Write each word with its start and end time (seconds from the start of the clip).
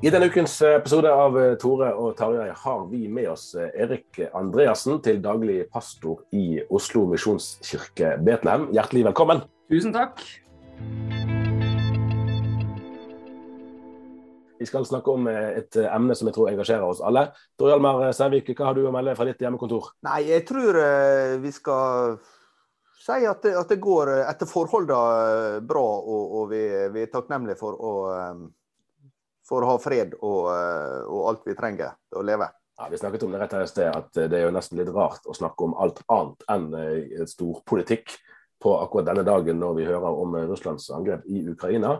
I 0.00 0.08
denne 0.08 0.30
ukens 0.32 0.54
episode 0.64 1.10
av 1.12 1.34
eh, 1.36 1.50
Tore 1.60 1.90
og 1.92 2.14
Tarjei 2.16 2.46
har 2.56 2.84
vi 2.88 3.02
med 3.12 3.26
oss 3.34 3.50
eh, 3.52 3.68
Erik 3.84 4.16
Andreassen, 4.32 4.96
til 5.04 5.18
daglig 5.20 5.66
pastor 5.68 6.22
i 6.32 6.62
Oslo 6.72 7.02
misjonskirke 7.10 8.14
Betlehem. 8.24 8.70
Hjertelig 8.72 9.02
velkommen. 9.10 9.42
Tusen 9.68 9.92
takk. 9.92 10.22
Vi 14.56 14.68
skal 14.70 14.88
snakke 14.88 15.12
om 15.12 15.28
eh, 15.28 15.58
et 15.60 15.76
emne 15.82 16.16
som 16.16 16.30
jeg 16.30 16.36
tror 16.38 16.48
engasjerer 16.48 16.86
oss 16.86 17.02
alle. 17.04 17.26
Tor 17.60 17.68
Hjalmar 17.68 18.06
Sævik, 18.16 18.48
hva 18.54 18.70
har 18.70 18.78
du 18.80 18.86
å 18.88 18.92
melde 18.94 19.12
fra 19.18 19.26
ditt 19.28 19.44
hjemmekontor? 19.44 19.90
Nei, 20.08 20.22
jeg 20.30 20.46
tror 20.48 20.78
eh, 20.80 21.34
vi 21.44 21.52
skal 21.52 22.16
si 23.04 23.18
at 23.28 23.44
det, 23.44 23.52
at 23.52 23.68
det 23.68 23.76
går 23.84 24.14
etter 24.22 24.48
forholdene 24.48 25.60
bra, 25.68 25.84
og, 26.00 26.40
og 26.40 26.48
vi, 26.56 26.64
vi, 26.96 27.04
er 27.04 27.12
takknemlige 27.12 27.60
for 27.60 27.76
å 27.76 27.92
for 29.50 29.66
å 29.66 29.74
ha 29.74 29.82
fred 29.82 30.14
og, 30.20 30.40
eh, 30.54 31.02
og 31.10 31.28
alt 31.32 31.46
vi 31.48 31.58
trenger 31.58 31.96
til 32.10 32.22
å 32.22 32.26
leve. 32.26 32.48
Ja, 32.78 32.88
Vi 32.88 33.00
snakket 33.00 33.26
om 33.26 33.34
det 33.34 33.42
rett 33.42 33.52
her 33.52 33.66
i 33.66 33.68
sted, 33.68 33.90
at 33.92 34.14
det 34.14 34.38
er 34.38 34.46
jo 34.46 34.54
nesten 34.54 34.78
litt 34.78 34.92
rart 34.94 35.26
å 35.28 35.36
snakke 35.36 35.66
om 35.66 35.76
alt 35.76 36.00
annet 36.08 36.46
enn 36.54 36.68
eh, 36.78 37.26
storpolitikk 37.28 38.14
på 38.60 38.72
akkurat 38.80 39.10
denne 39.10 39.24
dagen 39.26 39.60
når 39.60 39.76
vi 39.76 39.88
hører 39.88 40.22
om 40.22 40.36
eh, 40.38 40.48
Russlands 40.48 40.88
angrep 40.94 41.26
i 41.28 41.42
Ukraina. 41.50 41.98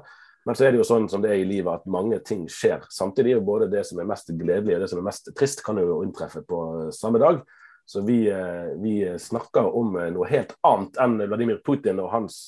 Men 0.49 0.57
så 0.57 0.65
er 0.65 0.73
det 0.73 0.81
jo 0.81 0.89
sånn 0.89 1.09
som 1.13 1.21
det 1.21 1.35
er 1.35 1.43
i 1.43 1.49
livet 1.49 1.83
at 1.83 1.91
mange 1.91 2.17
ting 2.25 2.47
skjer 2.49 2.87
samtidig. 2.89 3.35
og 3.37 3.49
Både 3.49 3.69
det 3.69 3.83
som 3.89 3.99
er 4.01 4.09
mest 4.09 4.31
gledelig 4.33 4.79
og 4.79 4.85
det 4.85 4.89
som 4.93 5.03
er 5.03 5.09
mest 5.11 5.29
trist 5.37 5.61
kan 5.67 5.77
jo 5.77 5.99
inntreffe 6.07 6.41
på 6.49 6.61
samme 6.97 7.21
dag. 7.21 7.43
Så 7.85 8.01
vi, 8.07 8.23
vi 8.81 8.95
snakker 9.21 9.69
om 9.77 9.99
noe 10.15 10.29
helt 10.31 10.55
annet 10.65 10.97
enn 11.03 11.19
Vladimir 11.27 11.59
Putin 11.67 12.01
og 12.01 12.09
hans 12.15 12.47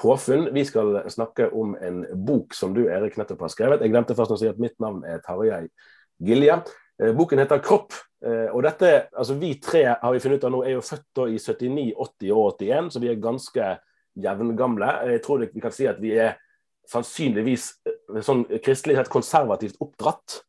påfunn. 0.00 0.48
Vi 0.54 0.64
skal 0.64 1.02
snakke 1.10 1.50
om 1.50 1.74
en 1.80 2.04
bok 2.26 2.54
som 2.54 2.74
du 2.74 2.86
Erik 2.86 3.16
nettopp 3.20 3.44
har 3.46 3.52
skrevet. 3.52 3.82
Jeg 3.82 3.92
glemte 3.92 4.16
først 4.16 4.36
å 4.36 4.38
si 4.40 4.48
at 4.50 4.60
mitt 4.62 4.78
navn 4.82 5.04
er 5.08 5.20
Tarjei 5.24 5.66
Gilje. 6.22 6.62
Eh, 7.02 7.12
boken 7.16 7.38
heter 7.38 7.58
'Kropp'. 7.58 7.94
Eh, 8.26 8.54
og 8.54 8.62
dette, 8.62 9.08
altså 9.16 9.34
Vi 9.34 9.54
tre 9.54 9.84
har 10.02 10.12
vi 10.12 10.20
funnet 10.20 10.38
ut 10.38 10.44
av 10.44 10.52
nå 10.52 10.62
er 10.64 10.76
jo 10.76 10.80
født 10.80 11.18
i 11.28 11.38
79, 11.38 11.92
80 11.96 12.32
og 12.32 12.54
81, 12.58 12.90
så 12.90 13.00
vi 13.00 13.08
er 13.08 13.14
ganske 13.14 13.78
jevngamle. 14.16 15.10
Jeg 15.10 15.22
tror 15.22 15.38
vi 15.38 15.60
kan 15.60 15.72
si 15.72 15.86
at 15.86 16.00
vi 16.00 16.12
er 16.12 16.36
sannsynligvis 16.88 17.72
eh, 17.86 18.20
sånn 18.22 18.44
kristelig 18.62 18.96
sett 18.96 19.08
konservativt 19.08 19.80
oppdratt. 19.80 20.42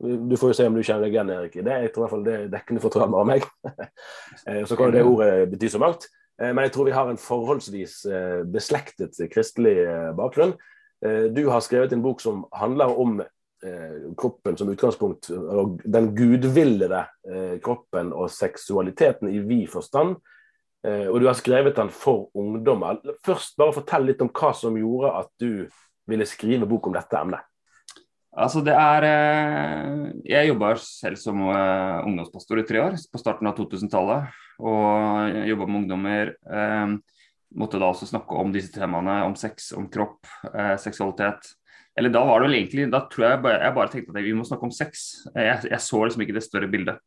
Du 0.00 0.36
får 0.36 0.50
jo 0.50 0.54
se 0.54 0.66
om 0.66 0.74
du 0.74 0.82
kjenner 0.82 1.08
deg 1.08 1.12
igjen 1.12 1.30
Erik, 1.30 1.54
det. 1.54 1.72
er 1.72 1.84
i 1.84 1.90
hvert 1.90 2.10
fall 2.10 2.22
det 2.24 2.34
er 2.34 2.48
dekkende 2.48 2.80
for 2.80 3.02
og 3.02 3.26
meg. 3.26 3.42
så 4.68 4.76
kan 4.76 4.92
det 4.94 5.02
ordet 5.02 5.50
bety 5.50 5.68
så 5.68 5.80
mangt. 5.82 6.06
Eh, 6.42 6.52
men 6.52 6.66
jeg 6.66 6.74
tror 6.74 6.88
vi 6.88 6.96
har 6.96 7.10
en 7.10 7.20
forholdsvis 7.20 8.00
eh, 8.06 8.42
beslektet 8.48 9.18
kristelig 9.32 9.76
eh, 9.84 10.10
bakgrunn. 10.18 10.56
Du 10.98 11.44
har 11.46 11.62
skrevet 11.62 11.92
en 11.94 12.00
bok 12.02 12.18
som 12.18 12.40
handler 12.58 12.90
om 12.90 13.20
kroppen 14.18 14.56
som 14.58 14.70
utgangspunkt, 14.72 15.28
og 15.30 15.76
den 15.86 16.08
gudvillede 16.18 17.04
kroppen 17.62 18.10
og 18.10 18.32
seksualiteten 18.34 19.30
i 19.30 19.38
vid 19.46 19.68
forstand. 19.70 20.16
Og 20.82 21.20
du 21.22 21.28
har 21.28 21.38
skrevet 21.38 21.78
den 21.78 21.92
for 21.94 22.26
ungdommer. 22.34 22.98
Først 23.22 23.54
bare 23.62 23.76
fortell 23.76 24.08
litt 24.10 24.26
om 24.26 24.32
hva 24.34 24.50
som 24.58 24.74
gjorde 24.74 25.14
at 25.20 25.30
du 25.38 25.70
ville 26.10 26.26
skrive 26.26 26.66
bok 26.66 26.90
om 26.90 26.98
dette 26.98 27.22
emnet. 27.22 27.46
Altså 28.34 28.64
det 28.66 28.74
er 28.74 29.06
Jeg 30.26 30.50
jobba 30.50 30.74
selv 30.82 31.22
som 31.22 31.46
ungdomspastor 31.46 32.58
i 32.58 32.66
tre 32.66 32.82
år, 32.88 32.98
på 33.06 33.22
starten 33.22 33.46
av 33.46 33.54
2000-tallet 33.54 34.34
og 34.58 35.38
jobba 35.48 35.68
med 35.68 35.80
ungdommer. 35.82 36.34
Eh, 36.50 36.96
måtte 37.58 37.80
da 37.80 37.88
også 37.88 38.08
snakke 38.10 38.36
om 38.36 38.52
disse 38.52 38.72
temaene, 38.74 39.22
om 39.26 39.36
sex, 39.38 39.72
om 39.78 39.88
kropp, 39.92 40.26
eh, 40.52 40.76
seksualitet. 40.80 41.54
Eller 41.98 42.12
da 42.14 42.22
var 42.24 42.40
det 42.40 42.46
vel 42.46 42.58
egentlig 42.60 42.90
Da 42.92 43.00
tror 43.10 43.24
jeg 43.26 43.42
bare, 43.42 43.58
jeg 43.64 43.74
bare 43.74 43.90
tenkte 43.90 44.14
at 44.14 44.22
vi 44.22 44.32
må 44.36 44.44
snakke 44.46 44.68
om 44.68 44.74
sex. 44.74 45.26
Jeg, 45.34 45.64
jeg 45.70 45.80
så 45.82 46.04
liksom 46.04 46.22
ikke 46.22 46.36
det 46.36 46.44
større 46.46 46.70
bildet. 46.70 47.00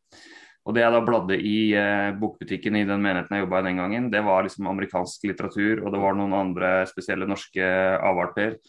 Og 0.68 0.76
det 0.76 0.84
jeg 0.84 0.94
da 0.94 1.02
bladde 1.02 1.38
i 1.38 1.74
eh, 1.74 2.12
bokbutikken 2.22 2.76
i 2.78 2.86
den 2.86 3.02
menigheten 3.02 3.34
jeg 3.34 3.48
jobba 3.48 3.62
i 3.64 3.66
den 3.70 3.80
gangen, 3.82 4.12
det 4.14 4.22
var 4.26 4.46
liksom 4.46 4.70
amerikansk 4.70 5.26
litteratur, 5.26 5.82
og 5.82 5.90
det 5.94 6.02
var 6.04 6.14
noen 6.18 6.36
andre 6.38 6.70
spesielle 6.90 7.26
norske 7.30 7.66
avarter 7.98 8.60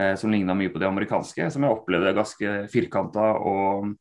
eh, 0.00 0.14
som 0.16 0.32
ligna 0.32 0.56
mye 0.56 0.72
på 0.72 0.80
det 0.80 0.88
amerikanske, 0.88 1.50
som 1.52 1.66
jeg 1.66 1.76
opplevde 1.76 2.14
ganske 2.16 2.54
firkanta 2.72 3.34
og 3.36 3.92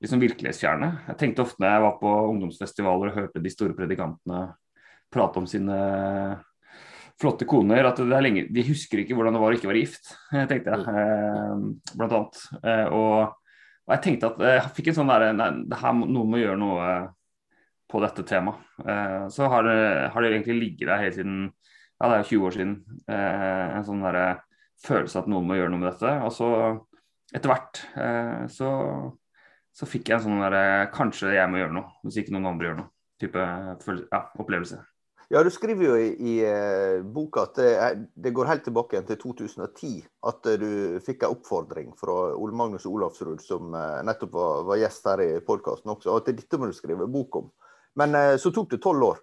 liksom 0.00 0.22
virkelighetsfjerne. 0.22 0.90
Jeg 1.10 1.18
tenkte 1.20 1.44
ofte 1.44 1.62
når 1.62 1.74
jeg 1.74 1.84
var 1.84 1.96
på 2.00 2.12
ungdomsfestivaler 2.32 3.10
og 3.10 3.18
hørte 3.18 3.42
de 3.44 3.52
store 3.52 3.76
predikantene 3.76 4.46
prate 5.10 5.42
om 5.42 5.48
sine 5.50 5.76
flotte 7.20 7.44
koner, 7.48 7.84
at 7.84 8.00
det 8.00 8.16
er 8.16 8.24
lenge, 8.24 8.46
de 8.48 8.64
husker 8.64 9.02
ikke 9.02 9.16
hvordan 9.16 9.36
det 9.36 9.42
var 9.42 9.52
å 9.52 9.58
ikke 9.58 9.68
være 9.68 9.82
gift, 9.82 10.12
tenkte 10.32 10.72
jeg. 10.72 10.84
Eh, 10.88 11.94
blant 11.98 12.16
annet. 12.16 12.42
Eh, 12.62 12.86
og, 12.96 13.16
og, 13.84 13.92
jeg 13.92 14.04
tenkte 14.06 14.30
at 14.30 14.44
jeg 14.46 14.74
fikk 14.78 14.92
en 14.92 15.00
sånn 15.02 15.12
derre 15.12 15.32
det 15.68 15.80
her 15.82 15.96
Noen 16.00 16.30
må 16.32 16.40
gjøre 16.40 16.60
noe 16.60 16.90
på 17.90 18.00
dette 18.00 18.24
temaet. 18.24 18.62
Eh, 18.86 19.24
så 19.34 19.50
har 19.52 19.66
det, 19.66 19.80
har 20.14 20.24
det, 20.24 20.30
egentlig 20.32 20.60
ligget 20.62 20.92
der 20.92 21.02
helt 21.04 21.18
siden 21.18 21.40
ja, 21.50 22.08
det 22.08 22.14
er 22.14 22.28
20 22.30 22.46
år 22.48 22.54
siden. 22.56 22.76
en 23.12 23.82
sånn 23.84 24.00
der 24.00 24.38
følelse 24.80 25.20
at 25.20 25.26
noen 25.28 25.44
må 25.44 25.58
gjøre 25.58 25.74
noe 25.74 25.82
med 25.82 25.90
dette. 25.90 26.12
Og 26.24 26.32
så 26.32 26.46
etter 27.36 27.52
hvert 27.52 27.80
så 28.48 28.70
så 29.76 29.88
fikk 29.88 30.10
jeg 30.10 30.18
en 30.18 30.24
sånn 30.26 30.42
der 30.42 30.56
eh, 30.58 30.88
Kanskje 30.94 31.34
jeg 31.36 31.50
må 31.50 31.60
gjøre 31.60 31.76
noe, 31.76 31.92
hvis 32.04 32.20
ikke 32.22 32.34
noen 32.36 32.52
andre 32.52 32.70
gjør 32.70 32.80
noe. 32.82 32.90
type 33.20 33.44
ja, 33.44 34.22
opplevelse. 34.40 34.80
Ja, 35.30 35.44
Du 35.46 35.50
skriver 35.54 35.84
jo 35.84 35.96
i, 36.00 36.08
i 36.26 36.32
uh, 36.42 37.04
boka 37.06 37.44
at 37.46 37.58
det, 37.60 37.72
det, 38.18 38.32
går 38.34 38.48
helt 38.50 38.64
tilbake 38.66 39.02
til 39.06 39.18
2010 39.20 39.90
at 40.26 40.48
uh, 40.50 40.56
du 40.58 40.98
fikk 41.06 41.22
en 41.22 41.36
oppfordring 41.36 41.92
fra 42.00 42.16
Ole 42.34 42.56
Magnus 42.56 42.88
Olafsrud, 42.88 43.38
som 43.44 43.70
uh, 43.76 44.00
nettopp 44.02 44.32
var, 44.34 44.64
var, 44.66 44.80
gjest 44.82 45.06
her 45.06 45.22
i 45.22 45.28
podkasten 45.46 45.92
også, 45.94 46.16
at 46.18 46.32
dette 46.32 46.58
må 46.58 46.66
du 46.66 46.74
skrive 46.74 47.06
bok 47.06 47.42
om. 47.44 47.52
Men 48.00 48.14
så 48.38 48.52
tok 48.54 48.70
det 48.70 48.78
tolv 48.82 49.02
år. 49.02 49.22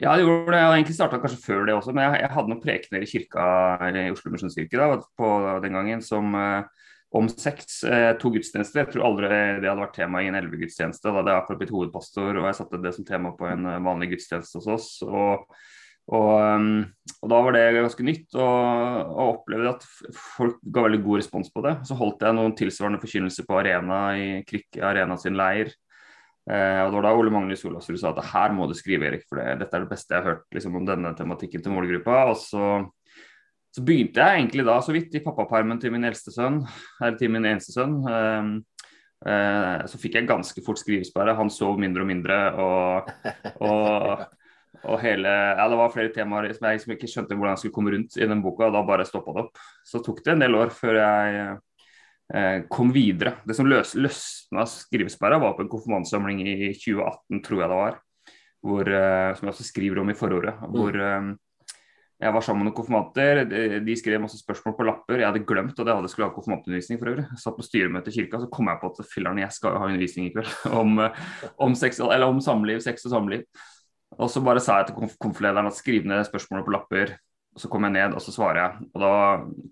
Ja, 0.00 0.14
det 0.16 0.24
gjorde 0.24 0.54
det. 0.54 0.60
Jeg 0.60 0.76
egentlig 0.78 0.96
starta 0.96 1.18
kanskje 1.20 1.42
før 1.44 1.66
det 1.68 1.74
også, 1.76 1.92
men 1.92 2.06
jeg, 2.06 2.22
jeg 2.22 2.32
hadde 2.32 2.48
noen 2.48 2.62
prekener 2.62 3.02
i 3.04 3.08
kirka 3.08 3.42
i 3.90 4.04
Oslo 4.08 4.32
Misjonskirke 4.32 4.86
på 5.20 5.32
den 5.60 5.76
gangen 5.76 6.00
som 6.04 6.32
eh, 6.40 6.86
om 7.10 7.28
sex. 7.28 7.82
Eh, 7.84 8.12
to 8.22 8.30
gudstjenester. 8.30 8.84
Jeg 8.84 8.94
tror 8.94 9.08
aldri 9.08 9.28
det 9.30 9.66
hadde 9.66 9.82
vært 9.82 9.98
tema 9.98 10.22
i 10.22 10.30
en 10.30 10.38
elvegudstjeneste. 10.38 11.08
Da 11.08 11.18
hadde 11.18 11.34
jeg 11.34 11.42
akkurat 11.42 11.60
blitt 11.62 11.74
hovedpastor, 11.74 12.38
og 12.38 12.48
jeg 12.48 12.58
satte 12.60 12.82
det 12.84 12.94
som 12.96 13.06
tema 13.08 13.34
på 13.36 13.50
en 13.50 13.66
eh, 13.66 13.82
vanlig 13.86 14.12
gudstjeneste 14.14 14.60
hos 14.60 14.70
oss. 14.70 14.88
Og, 15.06 15.44
og, 16.10 16.32
um, 16.38 16.70
og, 17.18 17.28
da 17.32 17.42
var 17.46 17.56
det 17.56 17.66
ganske 17.76 18.06
nytt, 18.06 18.28
og, 18.38 19.10
og 19.10 19.34
opplevde 19.34 19.74
at 19.74 19.86
folk 20.38 20.58
ga 20.62 20.86
veldig 20.86 21.02
god 21.06 21.22
respons 21.22 21.52
på 21.54 21.66
det. 21.66 21.76
Så 21.90 21.98
holdt 21.98 22.26
jeg 22.26 22.38
noen 22.38 22.56
tilsvarende 22.58 23.02
forkynnelser 23.02 23.46
på 23.48 23.58
Arena 23.58 24.00
i 24.18 24.28
Krikke 24.46 24.84
Arena 24.86 25.18
sin 25.20 25.38
leir. 25.38 25.74
Eh, 26.50 26.80
og 26.84 26.90
Det 26.90 26.96
var 26.96 27.08
da 27.08 27.16
Ole 27.18 27.34
Magnus 27.34 27.66
Olavsrud 27.66 27.98
sa 28.00 28.14
at 28.14 28.30
her 28.30 28.54
må 28.54 28.70
du 28.70 28.74
skrive, 28.78 29.10
Erik, 29.10 29.26
for 29.28 29.42
det, 29.42 29.58
dette 29.64 29.76
er 29.76 29.84
det 29.84 29.90
beste 29.90 30.14
jeg 30.14 30.22
har 30.22 30.36
hørt 30.36 30.56
liksom, 30.56 30.78
om 30.78 30.86
denne 30.86 31.12
tematikken 31.18 31.62
til 31.62 31.74
målgruppa. 31.74 32.22
Og 32.30 32.38
så, 32.38 32.70
så, 33.70 33.84
begynte 33.86 34.22
jeg 34.22 34.40
egentlig 34.40 34.66
da 34.66 34.80
så 34.82 34.94
vidt 34.94 35.14
i 35.14 35.22
pappapermen 35.24 35.80
til 35.82 35.94
min 35.94 36.06
eldste 36.08 36.34
sønn, 36.34 36.60
eller 37.00 37.16
til 37.20 37.32
min 37.32 37.46
eneste 37.46 37.74
sønn. 37.76 37.96
Eh, 38.10 38.50
eh, 39.30 39.86
så 39.90 40.00
fikk 40.02 40.18
jeg 40.18 40.28
ganske 40.30 40.64
fort 40.66 40.82
skrivesperre. 40.82 41.36
Han 41.38 41.52
sov 41.54 41.80
mindre 41.80 42.04
og 42.04 42.12
mindre. 42.12 42.42
og, 42.58 43.10
og 43.70 44.28
og 44.86 44.96
hele, 45.02 45.28
ja, 45.28 45.64
Det 45.68 45.76
var 45.76 45.90
flere 45.92 46.12
temaer 46.14 46.54
som 46.54 46.64
jeg 46.64 46.78
liksom 46.78 46.92
ikke 46.94 47.08
skjønte 47.10 47.36
hvordan 47.36 47.52
jeg 47.52 47.60
skulle 47.60 47.74
komme 47.74 47.90
rundt 47.92 48.14
i 48.16 48.28
den 48.30 48.40
boka. 48.40 48.68
og 48.70 48.76
Da 48.78 48.80
bare 48.86 49.04
stoppa 49.04 49.34
det 49.36 49.42
opp. 49.42 49.58
Så 49.84 50.00
tok 50.00 50.22
det 50.24 50.32
en 50.32 50.44
del 50.44 50.54
år 50.56 50.70
før 50.72 50.96
jeg 50.96 51.58
Eh, 52.34 52.62
kom 52.68 52.92
videre. 52.92 53.40
Det 53.44 53.56
som 53.58 53.66
løs, 53.66 53.96
løsna 53.98 54.64
skrivesperra, 54.70 55.40
var 55.42 55.56
på 55.56 55.64
en 55.64 55.70
konfirmantsamling 55.70 56.44
i 56.46 56.70
2018, 56.78 57.40
tror 57.42 57.62
jeg 57.62 57.70
det 57.70 57.78
var. 57.80 57.96
Hvor, 58.62 58.86
eh, 58.86 59.34
som 59.34 59.48
jeg 59.48 59.54
også 59.54 59.66
skriver 59.66 59.98
om 59.98 60.10
i 60.10 60.14
forordet. 60.14 60.54
Hvor 60.70 60.94
mm. 60.94 61.32
Jeg 62.20 62.34
var 62.36 62.44
sammen 62.44 62.60
med 62.60 62.68
noen 62.68 62.76
konfirmanter. 62.76 63.38
De, 63.80 63.94
skrev 63.96 64.20
masse 64.20 64.36
spørsmål 64.42 64.74
på 64.76 64.84
lapper. 64.84 65.22
Jeg 65.22 65.30
hadde 65.30 65.44
glemt 65.48 65.78
at 65.78 65.88
jeg 65.88 65.96
hadde 65.96 66.10
skulle 66.12 66.28
ha 66.28 66.34
konfirmantundervisning 66.34 67.00
for 67.00 67.12
øvrig. 67.14 67.24
Jeg 67.30 67.40
satt 67.40 67.56
på 67.56 67.64
styremøte 67.64 68.12
i 68.12 68.16
kirka, 68.18 68.42
så 68.42 68.50
kom 68.52 68.68
jeg 68.68 68.80
på 68.82 68.90
at 68.90 69.00
filler'n, 69.08 69.40
jeg 69.40 69.56
skal 69.56 69.78
ha 69.80 69.88
undervisning 69.88 70.28
i 70.28 70.34
kveld 70.34 70.50
om, 70.82 71.00
om, 71.56 71.76
sex, 71.80 72.02
om 72.04 72.42
samliv, 72.44 72.82
sex 72.84 73.08
og 73.08 73.14
samliv. 73.16 73.46
Og 74.18 74.28
så 74.28 74.42
bare 74.44 74.60
sa 74.60 74.82
jeg 74.82 74.90
til 74.90 75.16
konflederen 75.22 75.70
at 75.70 75.78
skriv 75.78 76.04
ned 76.08 76.26
spørsmålene 76.28 76.66
på 76.66 76.76
lapper. 76.76 77.16
Og 77.56 77.64
så 77.64 77.70
kom 77.72 77.88
jeg 77.88 77.96
ned, 77.96 78.14
og 78.14 78.22
så 78.22 78.34
svarer 78.36 78.60
jeg. 78.60 78.88
Og 78.92 79.04
da 79.06 79.12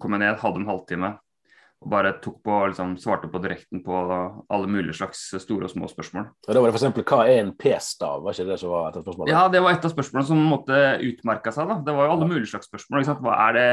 kom 0.00 0.16
jeg 0.16 0.24
ned, 0.24 0.40
hadde 0.40 0.62
en 0.62 0.70
halvtime 0.72 1.12
og 1.78 1.90
bare 1.92 2.16
tok 2.22 2.40
på, 2.42 2.54
liksom, 2.72 2.96
svarte 2.98 3.28
på 3.30 3.40
direkten 3.42 3.82
på 3.84 3.98
alle 4.02 4.70
mulige 4.70 4.96
slags 4.98 5.20
store 5.38 5.68
og 5.68 5.70
små 5.70 5.90
spørsmål. 5.90 6.24
Og 6.48 6.56
da 6.56 6.62
var 6.62 6.72
det 6.72 6.80
f.eks.: 6.80 7.04
Hva 7.06 7.20
er 7.28 7.42
en 7.44 7.52
P-stav? 7.54 8.24
Var 8.24 8.34
ikke 8.34 8.48
det 8.48 8.58
som 8.58 8.72
var 8.72 8.88
et 8.88 8.98
av 8.98 9.04
spørsmålene? 9.06 9.34
Ja, 9.36 9.44
det 9.52 9.62
var 9.62 9.76
et 9.76 9.86
av 9.86 9.92
spørsmålene 9.92 10.26
som 10.26 10.42
måtte 10.50 10.80
utmerka 11.06 11.54
seg. 11.54 11.70
da. 11.70 11.78
Det 11.86 11.94
var 11.94 12.08
jo 12.08 12.16
alle 12.16 12.28
mulige 12.32 12.50
slags 12.50 12.66
spørsmål. 12.66 13.04
ikke 13.04 13.12
sant? 13.12 13.22
Hva 13.22 13.38
er 13.46 13.58
det, 13.58 13.68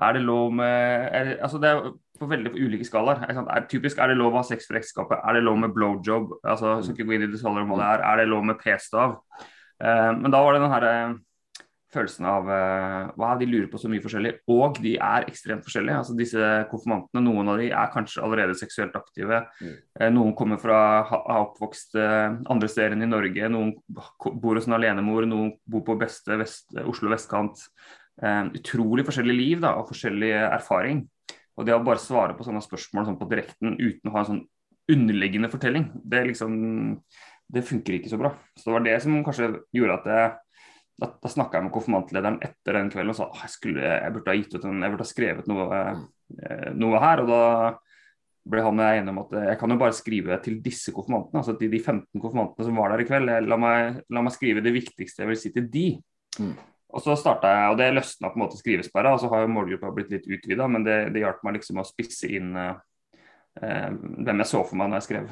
er 0.00 0.16
det 0.16 0.22
lov 0.24 0.54
med 0.56 1.08
er, 1.20 1.34
altså 1.44 1.60
Det 1.60 1.68
er 1.68 1.92
på 2.20 2.28
veldig 2.32 2.52
ulike 2.56 2.88
skalaer. 2.88 3.26
Er, 3.28 3.66
typisk 3.68 4.00
er 4.00 4.08
det 4.08 4.16
lov 4.16 4.32
å 4.32 4.40
ha 4.40 4.46
sex 4.48 4.68
for 4.68 4.80
ekteskapet. 4.80 5.20
Er 5.20 5.36
det 5.36 5.44
lov 5.44 5.60
med 5.60 5.76
blowjob? 5.76 6.38
Altså, 6.40 6.78
skal 6.80 6.96
ikke 6.96 7.10
gå 7.10 7.18
inn 7.18 7.28
i 7.28 7.32
detaljer 7.32 7.64
om 7.64 7.74
hva 7.74 7.80
det 7.82 7.90
er. 7.92 8.06
Er 8.08 8.22
det 8.22 8.30
lov 8.32 8.46
med 8.48 8.60
p-stav? 8.60 9.18
Uh, 9.80 10.12
men 10.16 10.32
da 10.32 10.40
var 10.40 10.56
det 10.56 10.64
den 10.64 10.72
herre 10.72 10.94
følelsen 11.94 12.26
av 12.28 12.48
hva 13.18 13.30
de 13.38 13.48
lurer 13.48 13.68
på 13.70 13.78
så 13.80 13.90
mye 13.90 14.02
forskjellig. 14.04 14.32
Og 14.52 14.78
de 14.82 14.94
er 15.02 15.26
ekstremt 15.30 15.64
forskjellige. 15.66 15.96
altså 16.02 16.16
Disse 16.18 16.50
konfirmantene, 16.70 17.22
noen 17.24 17.50
av 17.52 17.60
de 17.60 17.70
er 17.70 17.92
kanskje 17.94 18.22
allerede 18.24 18.56
seksuelt 18.58 18.96
aktive. 18.98 19.42
Mm. 19.60 19.72
Uh, 20.00 20.08
noen 20.14 20.34
kommer 20.38 20.60
fra 20.62 20.80
har 21.10 21.46
oppvokst 21.46 21.96
uh, 21.98 22.36
andre 22.52 22.70
steder 22.70 22.96
enn 22.96 23.06
i 23.06 23.10
Norge. 23.10 23.50
Noen 23.52 23.74
bor 23.90 24.58
hos 24.58 24.68
en 24.70 24.76
alenemor, 24.78 25.26
noen 25.28 25.54
bor 25.70 25.84
på 25.86 25.98
beste 26.00 26.38
vest, 26.40 26.70
Oslo 26.84 27.12
vestkant. 27.12 27.66
utrolig 28.20 29.04
forskjellig 29.06 29.34
liv 29.34 29.60
da, 29.62 29.74
og 29.80 29.88
forskjellig 29.88 30.32
erfaring. 30.44 31.06
Og 31.56 31.64
det 31.66 31.72
å 31.72 31.82
bare 31.84 32.02
svare 32.02 32.34
på 32.36 32.44
sånne 32.44 32.60
spørsmål 32.64 33.06
sånn 33.06 33.18
på 33.20 33.28
direkten 33.30 33.78
uten 33.80 34.10
å 34.10 34.14
ha 34.14 34.22
en 34.22 34.28
sånn 34.28 34.42
underliggende 34.90 35.48
fortelling, 35.48 35.86
det 36.04 36.26
liksom 36.28 36.52
det 37.50 37.64
funker 37.66 37.96
ikke 37.96 38.10
så 38.12 38.18
bra. 38.20 38.34
Så 38.56 38.68
det 38.68 38.74
var 38.76 38.84
det 38.84 38.96
som 39.02 39.22
kanskje 39.26 39.50
gjorde 39.74 39.96
at 39.98 40.08
jeg 40.10 40.30
da, 41.00 41.08
da 41.22 41.30
snakka 41.32 41.58
jeg 41.58 41.66
med 41.66 41.74
konfirmantlederen 41.74 42.40
etter 42.44 42.76
den 42.76 42.90
kvelden 42.92 43.12
og 43.14 43.18
sa 43.18 43.28
at 43.30 43.54
jeg, 43.64 43.76
jeg, 43.80 44.14
burde 44.14 44.32
ha 44.32 44.36
gitt 44.36 44.56
ut 44.56 44.66
en, 44.68 44.82
jeg 44.84 44.92
burde 44.92 45.06
ha 45.06 45.10
skrevet 45.10 45.48
noe, 45.50 45.78
eh, 46.44 46.66
noe, 46.76 47.00
her. 47.00 47.22
og 47.24 47.30
da 47.30 47.44
ble 48.50 48.64
han 48.64 48.80
og 48.80 48.86
jeg 48.86 49.00
enige 49.00 49.14
om 49.14 49.22
at 49.22 49.34
jeg 49.50 49.60
kan 49.60 49.74
jo 49.74 49.78
bare 49.80 49.96
skrive 49.96 50.38
til 50.44 50.58
disse 50.64 50.94
konfirmantene, 50.96 51.42
altså 51.42 51.56
til 51.60 51.72
de 51.72 51.80
15 51.80 52.20
konfirmantene 52.20 52.68
som 52.68 52.80
var 52.80 52.92
der 52.92 53.04
i 53.04 53.08
kveld. 53.08 53.32
La 53.46 53.58
meg, 53.60 54.02
la 54.12 54.24
meg 54.24 54.34
skrive 54.34 54.64
det 54.64 54.74
viktigste 54.76 55.24
jeg 55.24 55.30
vil 55.30 55.40
si 55.40 55.52
til 55.54 55.68
de. 55.72 55.86
Mm. 56.40 56.54
Og 56.90 57.04
så 57.04 57.14
starta 57.18 57.50
jeg, 57.54 57.66
og 57.72 57.76
det 57.78 57.90
løsna 57.94 58.32
på 58.32 58.38
en 58.38 58.44
måte 58.44 58.58
skrivesperra, 58.58 59.12
og 59.14 59.20
så 59.22 59.28
har 59.30 59.44
jo 59.44 59.52
målgruppa 59.54 59.92
blitt 59.94 60.10
litt 60.10 60.26
utvida, 60.26 60.66
men 60.66 60.86
det, 60.86 60.96
det 61.14 61.22
hjalp 61.22 61.44
meg 61.46 61.60
liksom 61.60 61.78
å 61.80 61.86
spisse 61.86 62.30
inn 62.32 62.56
eh, 62.58 62.72
eh 63.62 63.86
hvem 63.94 64.42
jeg 64.42 64.50
så 64.50 64.64
for 64.64 64.80
meg 64.80 64.90
når 64.90 65.00
jeg 65.00 65.08
skrev. 65.10 65.30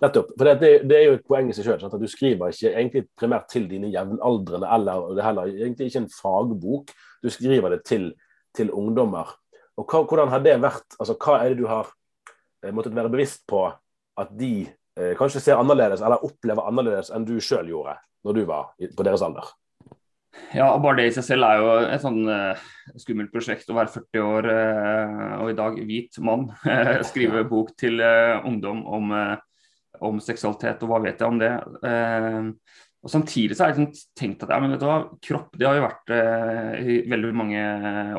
Nettopp. 0.00 0.32
For 0.38 0.48
det, 0.48 0.70
det, 0.88 0.96
er 0.96 1.04
jo 1.06 1.16
et 1.18 1.24
poeng 1.28 1.50
i 1.50 1.54
seg 1.56 1.66
sjøl. 1.66 1.84
At 1.86 1.96
du 2.00 2.08
skriver 2.10 2.52
ikke 2.52 2.72
egentlig 2.72 3.04
primært 3.18 3.48
til 3.52 3.68
dine 3.70 3.90
jevnaldrende, 3.92 4.68
eller 4.68 5.08
det 5.12 5.22
er 5.22 5.28
heller 5.28 5.50
egentlig 5.52 5.90
ikke 5.90 6.04
en 6.04 6.12
fagbok. 6.14 6.92
Du 7.22 7.30
skriver 7.30 7.76
det 7.76 7.82
til, 7.88 8.10
til 8.56 8.72
ungdommer. 8.74 9.34
Og 9.78 9.86
hva, 9.86 10.02
Hvordan 10.08 10.32
har 10.32 10.44
det 10.44 10.58
vært? 10.62 10.98
Altså, 10.98 11.16
Hva 11.18 11.40
er 11.40 11.52
det 11.52 11.62
du 11.62 11.66
har 11.70 11.90
eh, 12.64 12.72
måttet 12.74 12.96
være 12.96 13.12
bevisst 13.12 13.44
på 13.50 13.66
at 13.68 14.36
de 14.38 14.54
eh, 14.98 15.14
kanskje 15.18 15.42
ser 15.44 15.60
annerledes, 15.60 16.04
eller 16.04 16.24
opplever 16.24 16.68
annerledes 16.68 17.12
enn 17.14 17.26
du 17.28 17.38
sjøl 17.40 17.70
gjorde 17.72 17.96
når 18.22 18.38
du 18.38 18.46
var 18.48 18.72
på 18.76 19.06
deres 19.06 19.24
alder? 19.24 19.48
Ja, 20.52 20.70
og 20.70 20.80
bare 20.80 21.00
det 21.00 21.10
i 21.10 21.14
seg 21.16 21.26
selv 21.26 21.44
er 21.44 21.58
jo 21.60 21.72
et 21.84 22.00
sånn 22.00 22.22
uh, 22.24 22.60
skummelt 23.00 23.32
prosjekt 23.34 23.68
å 23.68 23.76
være 23.76 23.92
40 23.92 24.22
år 24.24 24.46
uh, 24.48 25.32
og 25.42 25.50
i 25.52 25.56
dag 25.58 25.76
hvit 25.84 26.20
mann. 26.24 26.46
skrive 27.10 27.44
bok 27.48 27.74
til 27.80 28.00
uh, 28.00 28.40
ungdom 28.48 28.80
om 28.88 29.12
om 30.08 30.22
seksualitet, 30.22 30.82
og 30.82 30.92
hva 30.92 31.02
vet 31.04 31.20
jeg 31.20 31.28
om 31.28 31.38
det. 31.40 31.52
Eh, 31.88 32.80
og 33.02 33.10
Samtidig 33.10 33.56
så 33.56 33.64
har 33.64 33.72
jeg 33.72 33.80
liksom 33.80 34.10
tenkt 34.18 34.44
at 34.46 34.52
ja, 34.54 34.60
men 34.62 34.74
vet 34.74 34.82
du 34.82 34.86
hva, 34.86 34.98
kropp 35.26 35.56
det 35.58 35.66
har 35.66 35.74
jo 35.74 35.86
vært 35.88 36.12
eh, 36.14 36.74
i 36.78 36.98
veldig 37.10 37.32
mange 37.34 37.62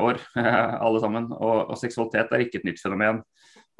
år, 0.04 0.20
alle 0.84 1.00
sammen. 1.00 1.30
Og, 1.32 1.70
og, 1.70 1.76
seksualitet 1.80 2.34
er 2.34 2.44
ikke 2.44 2.60
et 2.60 2.68
nytt 2.68 2.82
fenomen. 2.84 3.22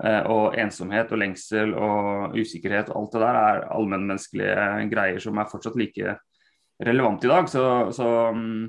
Eh, 0.02 0.22
og 0.26 0.56
ensomhet 0.58 1.12
og 1.14 1.20
lengsel 1.20 1.74
og 1.78 2.32
usikkerhet 2.34 2.88
og 2.90 2.96
alt 2.98 3.12
det 3.14 3.20
der 3.22 3.36
er 3.38 3.66
allmennmenneskelige 3.76 4.88
greier 4.90 5.20
som 5.22 5.38
er 5.38 5.50
fortsatt 5.52 5.76
like 5.78 6.16
relevant 6.82 7.26
i 7.28 7.30
dag. 7.30 7.52
Så, 7.52 7.66
så 7.94 8.08
mm, 8.34 8.64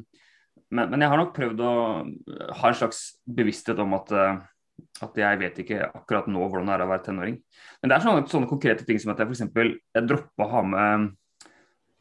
men, 0.75 0.91
men, 0.91 1.01
jeg 1.01 1.13
har 1.13 1.21
nok 1.21 1.33
prøvd 1.37 1.63
å 1.65 1.73
ha 2.59 2.69
en 2.69 2.77
slags 2.77 3.01
bevissthet 3.25 3.79
om 3.81 3.95
at 3.97 4.13
uh, 4.13 4.43
at 5.03 5.19
jeg 5.19 5.39
vet 5.41 5.59
ikke 5.63 5.89
akkurat 5.89 6.27
nå 6.31 6.47
hvordan 6.47 6.69
det 6.69 6.77
er 6.77 6.85
å 6.85 6.89
være 6.89 7.05
tenåring. 7.09 7.37
Men 7.81 7.91
det 7.91 7.97
er 7.97 8.05
sånne, 8.05 8.25
sånne 8.31 8.49
konkrete 8.49 8.87
ting 8.87 8.99
som 9.01 9.13
at 9.13 9.21
jeg 9.21 9.31
f.eks. 9.31 9.45
jeg 9.95 10.07
droppa 10.07 10.47
å 10.47 10.51
ha 10.53 10.63
med 10.71 11.13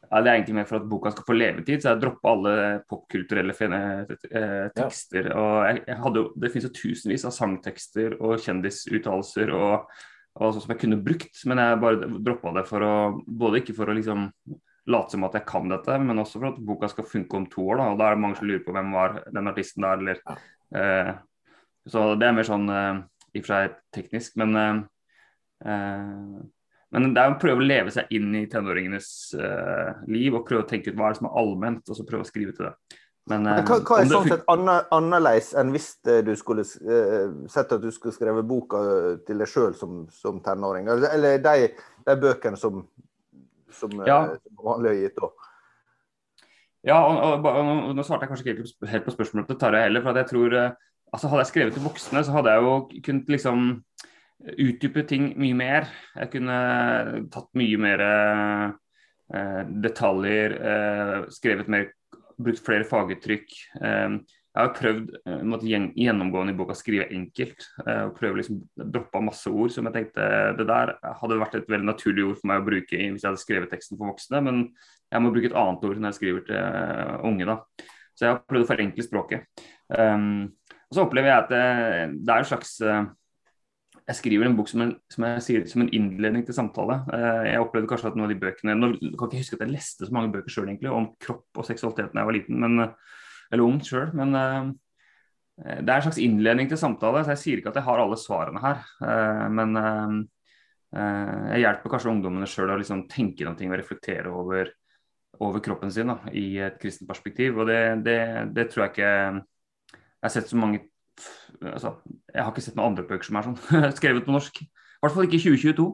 ja, 0.05 0.21
Det 0.21 0.29
er 0.29 0.33
egentlig 0.35 0.57
mer 0.59 0.67
for 0.69 0.79
at 0.79 0.89
boka 0.89 1.11
skal 1.11 1.27
få 1.27 1.35
levetid, 1.35 1.81
så 1.81 1.91
jeg 1.91 2.03
droppa 2.03 2.31
alle 2.31 2.55
popkulturelle 2.87 3.55
eh, 3.67 4.67
tekster. 4.75 5.31
Ja. 5.31 5.37
og 5.39 5.55
jeg, 5.65 5.81
jeg 5.89 6.01
hadde, 6.03 6.25
Det 6.35 6.51
finnes 6.53 6.67
jo 6.69 6.75
tusenvis 6.77 7.25
av 7.27 7.33
sangtekster 7.35 8.17
og 8.19 8.37
kjendisuttalelser 8.45 9.55
og, 9.57 9.89
og 10.35 10.53
sånt 10.53 10.67
som 10.67 10.75
jeg 10.75 10.83
kunne 10.85 11.01
brukt, 11.03 11.41
men 11.49 11.63
jeg 11.63 11.81
bare 11.83 12.13
droppa 12.15 12.53
det 12.59 12.67
for 12.69 12.85
å 12.85 12.93
både 13.25 13.63
ikke 13.63 13.75
for 13.75 13.91
å 13.91 13.97
liksom 13.97 14.29
late 14.85 15.15
som 15.15 15.25
at 15.25 15.35
jeg 15.39 15.47
kan 15.49 15.69
dette, 15.71 15.95
men 16.05 16.21
også 16.21 16.39
for 16.39 16.51
at 16.51 16.59
boka 16.61 16.89
skal 16.91 17.07
funke 17.09 17.39
om 17.39 17.47
to 17.49 17.63
år. 17.65 17.79
Da, 17.81 17.87
og 17.91 17.99
da 17.99 18.09
er 18.09 18.17
det 18.17 18.21
mange 18.21 18.37
som 18.37 18.47
lurer 18.49 18.61
på 18.65 18.75
hvem 18.75 18.91
var 18.93 19.17
den 19.33 19.49
artisten 19.49 19.85
der, 19.85 20.03
eller 20.03 20.19
ja. 20.21 20.35
eh, 20.77 21.15
så 21.89 22.11
det 22.19 22.27
er 22.27 22.35
mer 22.35 22.47
sånn 22.47 22.67
uh, 22.71 22.99
i 23.35 23.41
og 23.41 23.45
for 23.45 23.53
seg 23.53 23.79
teknisk, 23.95 24.35
men 24.41 24.57
uh, 24.57 24.83
uh, 25.67 26.43
men 26.95 27.09
det 27.11 27.21
er 27.21 27.33
å 27.33 27.39
prøve 27.41 27.59
å 27.59 27.65
leve 27.65 27.91
seg 27.91 28.11
inn 28.15 28.29
i 28.39 28.45
tenåringenes 28.47 29.07
liv 30.07 30.35
og 30.37 30.45
prøve 30.47 30.61
å 30.63 30.67
tenke 30.69 30.93
ut 30.93 30.95
hva 30.95 31.09
er 31.09 31.15
det 31.15 31.19
som 31.19 31.25
er 31.27 31.33
allment, 31.41 31.89
og 31.91 31.97
så 31.97 32.05
prøve 32.07 32.23
å 32.23 32.29
skrive 32.29 32.53
til 32.55 32.69
det. 32.69 32.99
Men, 33.27 33.49
hva, 33.67 33.79
hva, 33.81 33.97
er 33.99 34.07
sånn 34.07 34.29
sett 34.29 34.45
annerledes 34.47 35.49
enn 35.59 35.73
hvis 35.73 35.89
du 36.05 36.31
skulle 36.39 36.63
sett 36.63 37.73
at 37.73 37.83
du 37.83 37.89
skulle 37.91 38.15
skrevet 38.15 38.47
boka 38.47 38.79
til 39.27 39.43
deg 39.43 39.51
sjøl 39.51 39.75
som, 39.75 40.05
som, 40.13 40.39
tenåring? 40.45 40.87
Eller 40.87 41.41
de, 41.43 41.67
de 42.05 42.15
bøkene 42.21 42.61
som, 42.61 42.85
som, 43.75 43.99
ja. 44.07 44.21
som 44.37 44.63
vanlig 44.69 44.93
har 44.93 45.01
gitt 45.01 45.19
da? 45.19 45.31
Ja, 46.85 46.99
og, 47.01 47.41
og, 47.41 47.47
og, 47.49 47.93
nå 47.97 48.03
svarte 48.05 48.27
jeg 48.27 48.31
kanskje 48.31 48.51
ikke 48.53 48.91
helt 48.93 49.07
på 49.09 49.17
spørsmålet 49.17 49.49
til 49.49 49.59
Tarjei 49.65 49.87
heller. 49.87 50.05
for 50.05 50.21
jeg 50.21 50.29
tror 50.29 50.59
altså 51.13 51.31
Hadde 51.31 51.43
jeg 51.45 51.51
skrevet 51.51 51.77
til 51.77 51.85
voksne, 51.85 52.23
så 52.25 52.33
hadde 52.35 52.53
jeg 52.53 52.65
jo 52.65 53.01
kunnet 53.05 53.29
liksom 53.31 53.67
utdype 54.45 55.05
ting 55.07 55.29
mye 55.39 55.57
mer. 55.57 55.91
Jeg 56.15 56.31
kunne 56.33 56.57
tatt 57.33 57.51
mye 57.57 57.77
mer 57.81 58.03
eh, 58.05 59.61
detaljer, 59.85 60.57
eh, 60.71 61.19
skrevet 61.33 61.71
mer, 61.71 61.87
brukt 62.35 62.59
flere 62.65 62.87
faguttrykk. 62.89 63.55
Eh, 63.79 64.17
jeg 64.55 64.69
har 64.69 64.75
prøvd 64.77 65.07
uh, 65.27 65.41
måtte 65.43 65.67
gjennomgående 65.67 66.53
i 66.53 66.55
boka 66.55 66.71
å 66.71 66.79
skrive 66.79 67.09
enkelt. 67.11 67.65
Uh, 67.81 68.05
og 68.07 68.13
prøve 68.15 68.39
liksom 68.39 68.61
droppe 68.77 69.21
masse 69.23 69.51
ord 69.51 69.73
som 69.73 69.89
jeg 69.89 69.97
tenkte 69.97 70.27
det 70.55 70.67
der 70.69 70.93
hadde 71.19 71.39
vært 71.41 71.57
et 71.59 71.71
veldig 71.73 71.89
naturlig 71.89 72.23
ord 72.29 72.37
for 72.39 72.51
meg 72.51 72.61
å 72.61 72.67
bruke 72.69 72.95
hvis 73.01 73.25
jeg 73.25 73.27
hadde 73.27 73.41
skrevet 73.41 73.73
teksten 73.75 73.99
for 73.99 74.13
voksne, 74.13 74.39
men 74.45 74.61
jeg 75.11 75.23
må 75.23 75.33
bruke 75.35 75.51
et 75.51 75.57
annet 75.59 75.83
ord 75.89 75.99
når 75.99 76.13
jeg 76.13 76.19
skriver 76.21 76.45
til 76.47 76.61
uh, 76.61 77.17
unge. 77.27 77.49
da. 77.51 77.89
Så 78.15 78.23
jeg 78.23 78.31
har 78.31 78.45
prøvd 78.47 78.63
å 78.63 78.69
forenkle 78.69 79.03
språket. 79.03 79.65
Um, 79.91 80.29
og 80.89 80.97
så 80.97 81.05
opplever 81.05 81.31
jeg 81.31 81.43
at 81.43 81.51
det, 81.51 81.63
det 82.25 82.33
er 82.33 82.43
en 82.43 82.49
slags 82.49 82.75
jeg 84.05 84.19
skriver 84.19 84.45
en 84.45 84.55
bok 84.57 84.69
som 84.69 84.83
en, 84.83 84.91
som, 85.09 85.25
sier, 85.41 85.63
som 85.69 85.81
en, 85.81 85.89
innledning 85.97 86.43
til 86.45 86.53
samtale. 86.53 86.99
Jeg 87.47 87.61
opplevde 87.63 87.89
kanskje 87.89 88.11
at 88.11 88.17
noen 88.17 88.27
av 88.27 88.33
de 88.35 88.41
bøkene 88.43 88.75
Nå 88.77 88.89
kan 89.17 89.31
ikke 89.31 89.41
huske 89.41 89.57
at 89.57 89.63
jeg 89.65 89.73
leste 89.73 90.05
så 90.05 90.13
mange 90.13 90.29
bøker 90.35 90.53
sjøl 90.53 90.69
om 90.93 91.07
kropp 91.21 91.61
og 91.61 91.65
seksualitet 91.65 92.13
da 92.13 92.21
jeg 92.21 92.29
var 92.29 92.37
liten, 92.37 92.59
men 92.61 92.83
eller 92.85 93.65
ung 93.65 93.79
sjøl. 93.85 94.11
Men 94.13 94.37
det 95.57 95.89
er 95.89 95.97
en 95.97 96.05
slags 96.05 96.21
innledning 96.21 96.69
til 96.69 96.77
samtale. 96.77 97.23
så 97.23 97.33
Jeg 97.33 97.41
sier 97.41 97.61
ikke 97.61 97.73
at 97.73 97.81
jeg 97.81 97.87
har 97.87 98.03
alle 98.03 98.19
svarene 98.21 98.61
her. 98.61 98.85
Men 99.49 99.73
jeg 100.93 101.65
hjelper 101.65 101.95
kanskje 101.95 102.13
ungdommene 102.13 102.49
sjøl 102.49 102.75
å 102.75 102.79
liksom 102.81 103.07
tenke 103.11 103.47
noen 103.47 103.57
ting 103.57 103.73
og 103.73 103.79
reflektere 103.81 104.29
over, 104.29 104.69
over 105.41 105.65
kroppen 105.65 105.89
sin 105.91 106.13
da, 106.13 106.19
i 106.29 106.59
et 106.61 106.77
kristent 106.81 107.09
perspektiv. 107.09 107.57
Og 107.57 107.73
det, 107.73 107.81
det, 108.05 108.19
det, 108.53 108.69
tror 108.69 108.85
jeg 108.85 108.93
ikke 108.93 109.13
Jeg 110.21 110.27
har 110.29 110.33
sett 110.33 110.49
så 110.51 110.57
mange 110.57 110.81
altså, 111.61 111.95
Jeg 112.33 112.41
har 112.41 112.51
ikke 112.51 112.63
sett 112.65 112.75
noen 112.77 112.91
andre 112.91 113.05
bøker 113.07 113.27
som 113.27 113.37
er 113.39 113.47
sånn 113.49 113.93
skrevet 113.99 114.25
på 114.25 114.35
norsk. 114.35 114.61
I 114.65 115.05
hvert 115.05 115.15
fall 115.15 115.27
ikke 115.27 115.39
i 115.39 115.45
2022. 115.45 115.87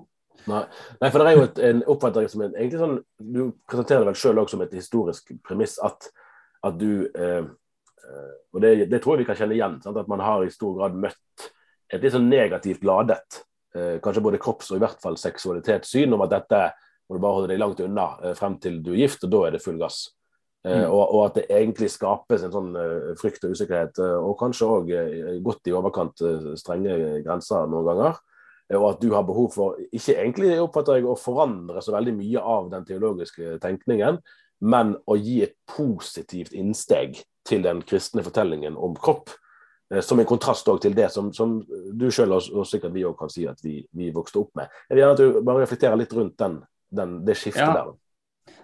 Nei. 0.50 0.64
Nei, 1.02 1.10
for 1.12 1.22
det 1.22 1.30
er 1.30 1.38
jo 1.38 1.46
et, 1.46 1.60
en 1.68 1.82
oppfatning 1.94 2.30
som 2.32 2.42
en, 2.42 2.54
egentlig 2.58 2.82
sånn, 2.82 2.96
Du 3.22 3.42
presenterer 3.70 4.02
det 4.02 4.10
vel 4.10 4.22
sjøl 4.24 4.42
som 4.50 4.64
et 4.66 4.74
historisk 4.74 5.34
premiss 5.46 5.78
at 5.86 6.10
at 6.66 6.78
du 6.78 7.10
eh, 7.18 7.42
eh, 7.42 8.34
Og 8.54 8.62
det, 8.62 8.72
det, 8.92 9.02
tror 9.02 9.16
jeg 9.16 9.24
vi 9.24 9.30
kan 9.32 9.40
kjenne 9.40 9.58
igjen. 9.58 9.80
Sant? 9.84 9.98
At 9.98 10.10
man 10.12 10.22
har 10.24 10.46
i 10.46 10.54
stor 10.54 10.76
grad 10.78 10.98
møtt 10.98 11.48
et 11.92 12.04
litt 12.04 12.14
sånn 12.14 12.30
negativt 12.32 12.86
ladet, 12.88 13.42
eh, 13.76 13.98
kanskje 14.04 14.24
både 14.24 14.40
kropps- 14.40 14.70
og 14.72 14.80
i 14.80 14.84
hvert 14.84 15.02
fall 15.04 15.18
seksualitetssyn 15.20 16.14
om 16.16 16.24
at 16.24 16.32
dette 16.32 16.62
må 17.10 17.18
du 17.18 17.24
bare 17.24 17.36
holde 17.36 17.50
deg 17.52 17.60
langt 17.60 17.82
unna 17.84 18.06
eh, 18.24 18.36
frem 18.38 18.56
til 18.64 18.78
du 18.84 18.94
er 18.94 19.02
gift, 19.02 19.26
og 19.28 19.34
da 19.34 19.42
er 19.48 19.58
det 19.58 19.64
full 19.64 19.80
gass. 19.82 20.06
Eh, 20.66 20.84
mm. 20.84 20.90
Og, 20.92 21.04
og, 21.04 21.22
at 21.26 21.40
det 21.40 21.48
egentlig 21.50 21.90
skapes 21.90 22.44
en 22.46 22.54
sånn 22.54 22.76
uh, 22.78 23.14
frykt 23.20 23.48
og 23.48 23.56
usikkerhet, 23.56 23.98
uh, 24.02 24.20
og 24.22 24.38
kanskje 24.40 24.70
òg 24.70 24.92
godt 25.46 25.72
i 25.72 25.74
overkant 25.78 26.22
strenge 26.60 26.98
grenser 27.26 27.70
noen 27.72 27.90
ganger. 27.92 28.22
Og 28.78 28.86
at 28.94 29.02
du 29.02 29.10
har 29.12 29.26
behov 29.28 29.50
for, 29.52 29.80
ikke 29.92 30.16
egentlig 30.16 30.54
oppfatter 30.62 31.00
jeg, 31.00 31.10
å 31.10 31.18
forandre 31.20 31.82
så 31.84 31.92
veldig 31.92 32.14
mye 32.16 32.44
av 32.54 32.70
den 32.72 32.86
teologiske 32.88 33.58
tenkningen, 33.64 34.22
men 34.62 34.94
å 35.10 35.18
gi 35.20 35.42
et 35.44 35.58
positivt 35.68 36.54
innsteg 36.56 37.20
til 37.48 37.66
den 37.66 37.82
kristne 37.88 38.24
fortellingen 38.24 38.78
om 38.78 38.96
kropp. 38.96 39.34
Eh, 39.92 40.02
som 40.02 40.20
en 40.20 40.30
kontrast 40.30 40.70
til 40.82 40.96
det 40.96 41.10
som, 41.12 41.34
som 41.34 41.58
du 41.94 42.08
sjøl 42.12 42.38
og, 42.38 42.48
og, 42.54 42.68
sikkert 42.68 42.94
vi 42.96 43.06
òg 43.08 43.18
kan 43.20 43.32
si 43.32 43.48
at 43.50 43.60
vi, 43.64 43.82
vi, 43.98 44.12
vokste 44.16 44.40
opp 44.44 44.54
med. 44.56 44.72
Jeg 44.88 44.96
vil 44.96 45.04
gjerne 45.04 45.18
at 45.18 45.24
du 45.24 45.42
bare 45.44 45.66
reflekterer 45.66 46.00
litt 46.00 46.14
rundt 46.16 46.38
den, 46.40 46.62
den, 46.92 47.20
det 47.28 47.36
skiftet 47.40 47.66
ja. 47.66 47.74
der. 47.76 47.92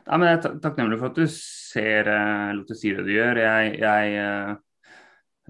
Ja, 0.08 0.17
men 0.17 0.29
Jeg 0.29 0.38
er 0.38 0.60
takknemlig 0.63 1.00
for 1.01 1.12
at 1.12 1.20
du 1.20 1.27
ser 1.32 2.08
uh, 2.12 2.53
at 2.53 2.70
du 2.70 2.77
sier 2.77 3.00
det 3.00 3.08
du 3.08 3.13
gjør. 3.15 3.41
Jeg, 3.44 3.74
jeg, 3.82 4.13
uh, 4.24 4.53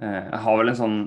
jeg, 0.01 0.39
har 0.45 0.61
vel 0.61 0.71
en 0.73 0.79
sånn 0.79 0.97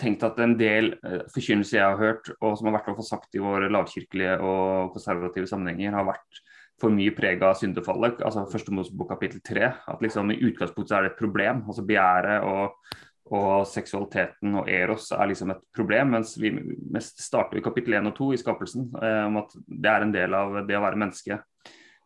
tenkt 0.00 0.26
at 0.26 0.38
en 0.42 0.56
del 0.58 0.94
forkynnelse 1.34 1.78
jeg 1.78 1.86
har 1.86 2.00
hørt, 2.00 2.30
og 2.40 2.58
som 2.58 2.70
har 2.70 2.78
vært 2.80 3.02
sagt 3.06 3.38
i 3.38 3.42
våre 3.42 3.70
lavkirkelige 3.70 4.38
og 4.42 4.94
konservative 4.94 5.50
sammenhenger, 5.50 5.94
har 5.94 6.08
vært 6.08 6.44
for 6.80 6.92
mye 6.92 7.12
prega 7.16 7.50
av 7.50 7.58
syndefallet. 7.60 8.20
altså 8.24 8.46
Første 8.52 8.74
Mosebok 8.74 9.10
kapittel 9.14 9.42
tre. 9.44 9.72
At 9.88 10.02
liksom 10.04 10.32
i 10.32 10.40
utgangspunktet 10.44 10.96
er 10.96 11.06
det 11.06 11.12
et 11.14 11.20
problem. 11.20 11.64
altså 11.66 11.84
Begjæret 11.86 12.44
og, 12.44 12.94
og, 13.32 13.66
seksualiteten 13.70 14.60
og 14.60 14.70
eros 14.70 15.10
er 15.16 15.30
liksom 15.32 15.54
et 15.54 15.62
problem. 15.76 16.14
Mens 16.16 16.36
vi 16.40 16.52
mest 16.92 17.22
starter 17.24 17.60
i 17.60 17.64
kapittel 17.64 17.96
1 17.98 18.12
og 18.12 18.16
2 18.18 18.32
i 18.34 18.40
skapelsen 18.42 18.90
eh, 19.02 19.22
om 19.26 19.40
at 19.40 19.56
det 19.66 19.92
er 19.92 20.04
en 20.04 20.16
del 20.16 20.36
av 20.36 20.60
det 20.68 20.76
å 20.76 20.84
være 20.84 21.00
menneske. 21.00 21.40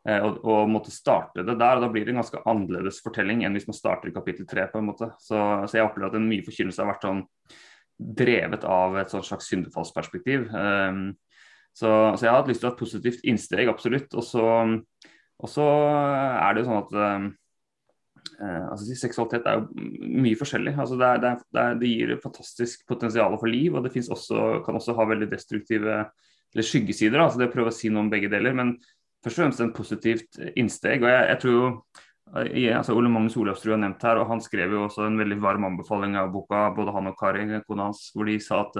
Eh, 0.09 0.21
og, 0.25 0.38
og, 0.49 0.69
måtte 0.73 0.92
starte 0.95 1.45
det 1.45 1.59
der, 1.61 1.76
og 1.76 1.85
da 1.85 1.88
blir 1.92 2.07
det 2.07 2.14
en 2.14 2.23
ganske 2.23 2.40
annerledes 2.49 3.02
fortelling 3.04 3.42
enn 3.45 3.57
hvis 3.57 3.66
man 3.69 3.76
starter 3.76 4.09
i 4.09 4.14
kapittel 4.14 4.47
3. 4.49 4.71
på 4.73 4.80
en 4.80 4.88
måte. 4.88 5.11
Så, 5.21 5.37
så 5.69 5.76
jeg 5.76 5.87
opplever 5.87 6.09
at 6.09 6.21
en 6.21 6.28
mye 6.30 6.47
forkynnelse 6.47 6.80
har 6.80 6.88
vært 6.95 7.04
sånn 7.09 7.26
drevet 8.00 8.64
av 8.64 8.97
et 8.97 9.12
slags 9.12 9.50
syndefallsperspektiv. 9.50 10.47
Um, 10.54 11.02
så, 11.76 11.90
så, 12.16 12.25
jeg 12.25 12.33
har 12.33 12.40
hatt 12.40 12.49
lyst 12.49 12.62
til 12.62 12.71
å 12.71 12.71
ha 12.71 12.76
et 12.76 12.80
positivt 12.80 13.26
innsteg, 13.28 13.69
absolutt. 13.69 14.16
Og 14.16 14.25
så, 14.25 14.47
og 15.40 15.52
så 15.52 15.66
er 15.69 16.57
det 16.57 16.62
jo 16.62 16.71
sånn 16.71 16.80
at 16.80 16.97
eh, 16.97 17.28
altså, 18.73 18.97
seksualitet 19.02 19.47
er 19.52 19.61
jo 19.61 19.85
mye 20.25 20.38
forskjellig. 20.40 20.75
Altså, 20.80 20.97
det, 21.00 21.11
er, 21.12 21.21
det, 21.23 21.61
er, 21.61 21.76
det, 21.83 21.92
gir 21.92 22.14
fantastisk 22.25 22.88
potensial 22.88 23.37
for 23.37 23.52
liv, 23.52 23.76
og 23.76 23.85
det 23.85 23.92
også, 24.00 24.62
kan 24.64 24.80
også 24.80 24.97
ha 24.97 25.09
veldig 25.12 25.28
destruktive 25.30 26.00
eller 26.50 26.66
skyggesider. 26.66 27.21
Altså, 27.21 27.45
det 27.45 27.52
prøver 27.52 27.71
å 27.71 27.76
si 27.76 27.92
noe 27.92 28.07
om 28.07 28.11
begge 28.12 28.33
deler. 28.33 28.57
Men 28.57 28.75
først 29.25 29.39
og 29.39 29.43
fremst 29.43 29.65
en 29.65 29.75
positivt 29.77 30.41
innsteg. 30.57 31.03
og 31.05 31.11
jeg, 31.12 31.27
jeg 31.29 31.43
tror 31.43 31.57
jo 31.57 31.67
altså 32.77 32.95
Ole 32.95 33.11
Magnus 33.11 33.37
Olavsrud 33.37 33.75
har 33.75 33.83
nevnt 33.83 34.05
her, 34.07 34.21
og 34.21 34.29
han 34.31 34.43
skrev 34.43 34.77
jo 34.77 34.85
også 34.87 35.09
en 35.09 35.19
veldig 35.19 35.41
varm 35.43 35.67
anbefaling 35.67 36.17
av 36.17 36.31
boka, 36.33 36.69
både 36.77 36.95
han 36.95 37.11
og 37.11 37.17
Kari, 37.19 37.43
kona 37.67 37.89
hans, 37.89 38.11
hvor 38.15 38.29
de 38.29 38.39
sa 38.43 38.62
at 38.69 38.79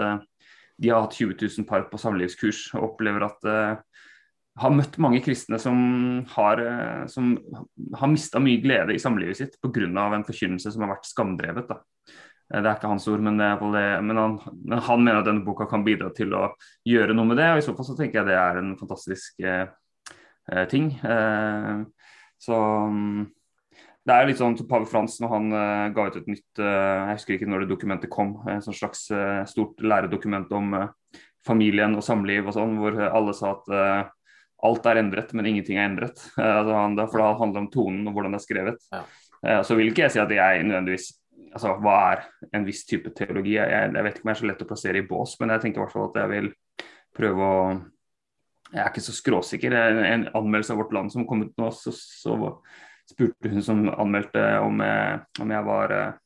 de 0.81 0.89
har 0.89 1.03
hatt 1.05 1.19
20 1.19 1.35
000 1.35 1.67
par 1.69 1.89
på 1.91 1.99
samlivskurs 2.01 2.71
og 2.79 2.93
opplever 2.93 3.27
at 3.27 3.49
uh, 3.51 3.83
har 4.61 4.73
møtt 4.75 4.97
mange 5.03 5.21
kristne 5.25 5.59
som 5.61 5.77
har, 6.35 6.61
som 7.09 7.35
har 7.97 8.11
mista 8.11 8.41
mye 8.43 8.61
glede 8.63 8.97
i 8.97 9.03
samlivet 9.03 9.39
sitt 9.39 9.61
pga. 9.63 9.87
en 9.87 10.27
forkynnelse 10.27 10.73
som 10.73 10.85
har 10.85 10.95
vært 10.95 11.09
skamdrevet. 11.09 11.69
Da. 11.69 11.79
Det 12.51 12.67
er 12.67 12.75
ikke 12.75 12.91
hans 12.91 13.07
ord, 13.09 13.23
men, 13.23 13.39
det, 13.39 13.51
men, 14.03 14.17
han, 14.19 14.39
men, 14.65 14.83
han, 14.83 15.05
mener 15.05 15.21
at 15.21 15.29
denne 15.29 15.47
boka 15.47 15.69
kan 15.71 15.85
bidra 15.87 16.11
til 16.13 16.35
å 16.35 16.49
gjøre 16.85 17.15
noe 17.15 17.31
med 17.31 17.39
det. 17.39 17.47
og 17.53 17.63
I 17.63 17.65
så 17.65 17.77
fall 17.79 17.87
så 17.87 17.97
tenker 17.99 18.21
jeg 18.21 18.31
det 18.33 18.41
er 18.41 18.59
en 18.61 18.75
fantastisk 18.81 19.47
ting. 20.71 20.93
så 22.41 22.57
um, 22.87 23.29
det 24.07 24.17
er 24.17 24.27
litt 24.27 24.41
sånn 24.41 24.57
som 24.59 24.67
Pave 24.67 24.89
Frans 24.89 25.19
når 25.23 25.33
han 25.35 25.53
uh, 25.53 25.91
ga 25.95 26.07
ut 26.09 26.17
et 26.19 26.31
nytt 26.31 26.63
Jeg 26.63 27.19
husker 27.19 27.37
ikke 27.37 27.51
når 27.51 27.65
det 27.65 27.73
dokumentet 27.75 28.13
kom. 28.13 28.39
Et 28.49 28.65
sånn 28.65 28.77
slags 28.77 29.05
stort 29.51 29.83
læredokument 29.85 30.51
om 30.57 30.75
familien 31.47 31.95
og 31.97 32.05
samliv 32.05 32.49
og 32.49 32.57
sånn, 32.57 32.75
hvor 32.81 32.99
alle 33.07 33.37
sa 33.37 33.55
at 33.55 33.71
alt 34.61 34.87
er 34.91 35.01
endret, 35.01 35.31
men 35.33 35.49
ingenting 35.49 35.79
er 35.79 35.89
endret. 35.89 36.21
Altså 36.37 36.75
han, 36.77 36.99
for 37.07 37.21
det 37.21 37.31
handler 37.41 37.65
om 37.65 37.71
tonen 37.73 38.11
og 38.11 38.17
hvordan 38.17 38.37
det 38.37 38.41
er 38.41 38.47
skrevet. 38.49 38.91
Ja. 38.93 39.63
så 39.65 39.77
vil 39.79 39.93
ikke 39.93 40.05
jeg 40.05 40.17
si 40.17 40.21
at 40.21 40.35
jeg 40.37 40.67
nødvendigvis 40.67 41.13
altså 41.55 41.75
Hva 41.83 41.95
er 42.13 42.27
en 42.57 42.67
viss 42.67 42.85
type 42.89 43.13
teologi? 43.17 43.57
Jeg, 43.57 43.71
jeg, 43.71 44.05
vet 44.05 44.19
ikke 44.19 44.27
om 44.27 44.31
jeg 44.31 44.37
er 44.37 44.41
så 44.43 44.51
lett 44.51 44.65
å 44.65 44.69
plassere 44.71 45.01
i 45.01 45.07
bås, 45.07 45.37
men 45.41 45.55
jeg 45.55 45.65
tenker 45.65 45.81
i 45.81 45.85
hvert 45.85 45.95
fall 45.95 46.09
at 46.09 46.21
jeg 46.23 46.33
vil 46.35 46.51
prøve 47.17 47.47
å 47.47 47.63
Jeg 48.71 48.83
er 48.85 48.91
ikke 48.93 49.03
så 49.05 49.15
skråsikker. 49.17 49.75
En, 49.75 50.29
anmeldelse 50.39 50.75
av 50.75 50.81
Vårt 50.83 50.95
Land 50.95 51.13
som 51.13 51.27
kom 51.29 51.45
ut 51.47 51.55
nå, 51.59 51.71
så, 51.75 51.93
så 51.95 52.37
spurte 53.11 53.51
hun 53.51 53.65
som 53.67 53.87
anmeldte 53.91 54.43
om, 54.63 54.83
om 55.43 55.55
jeg 55.55 55.67
var 55.67 55.95
eh, 55.97 56.19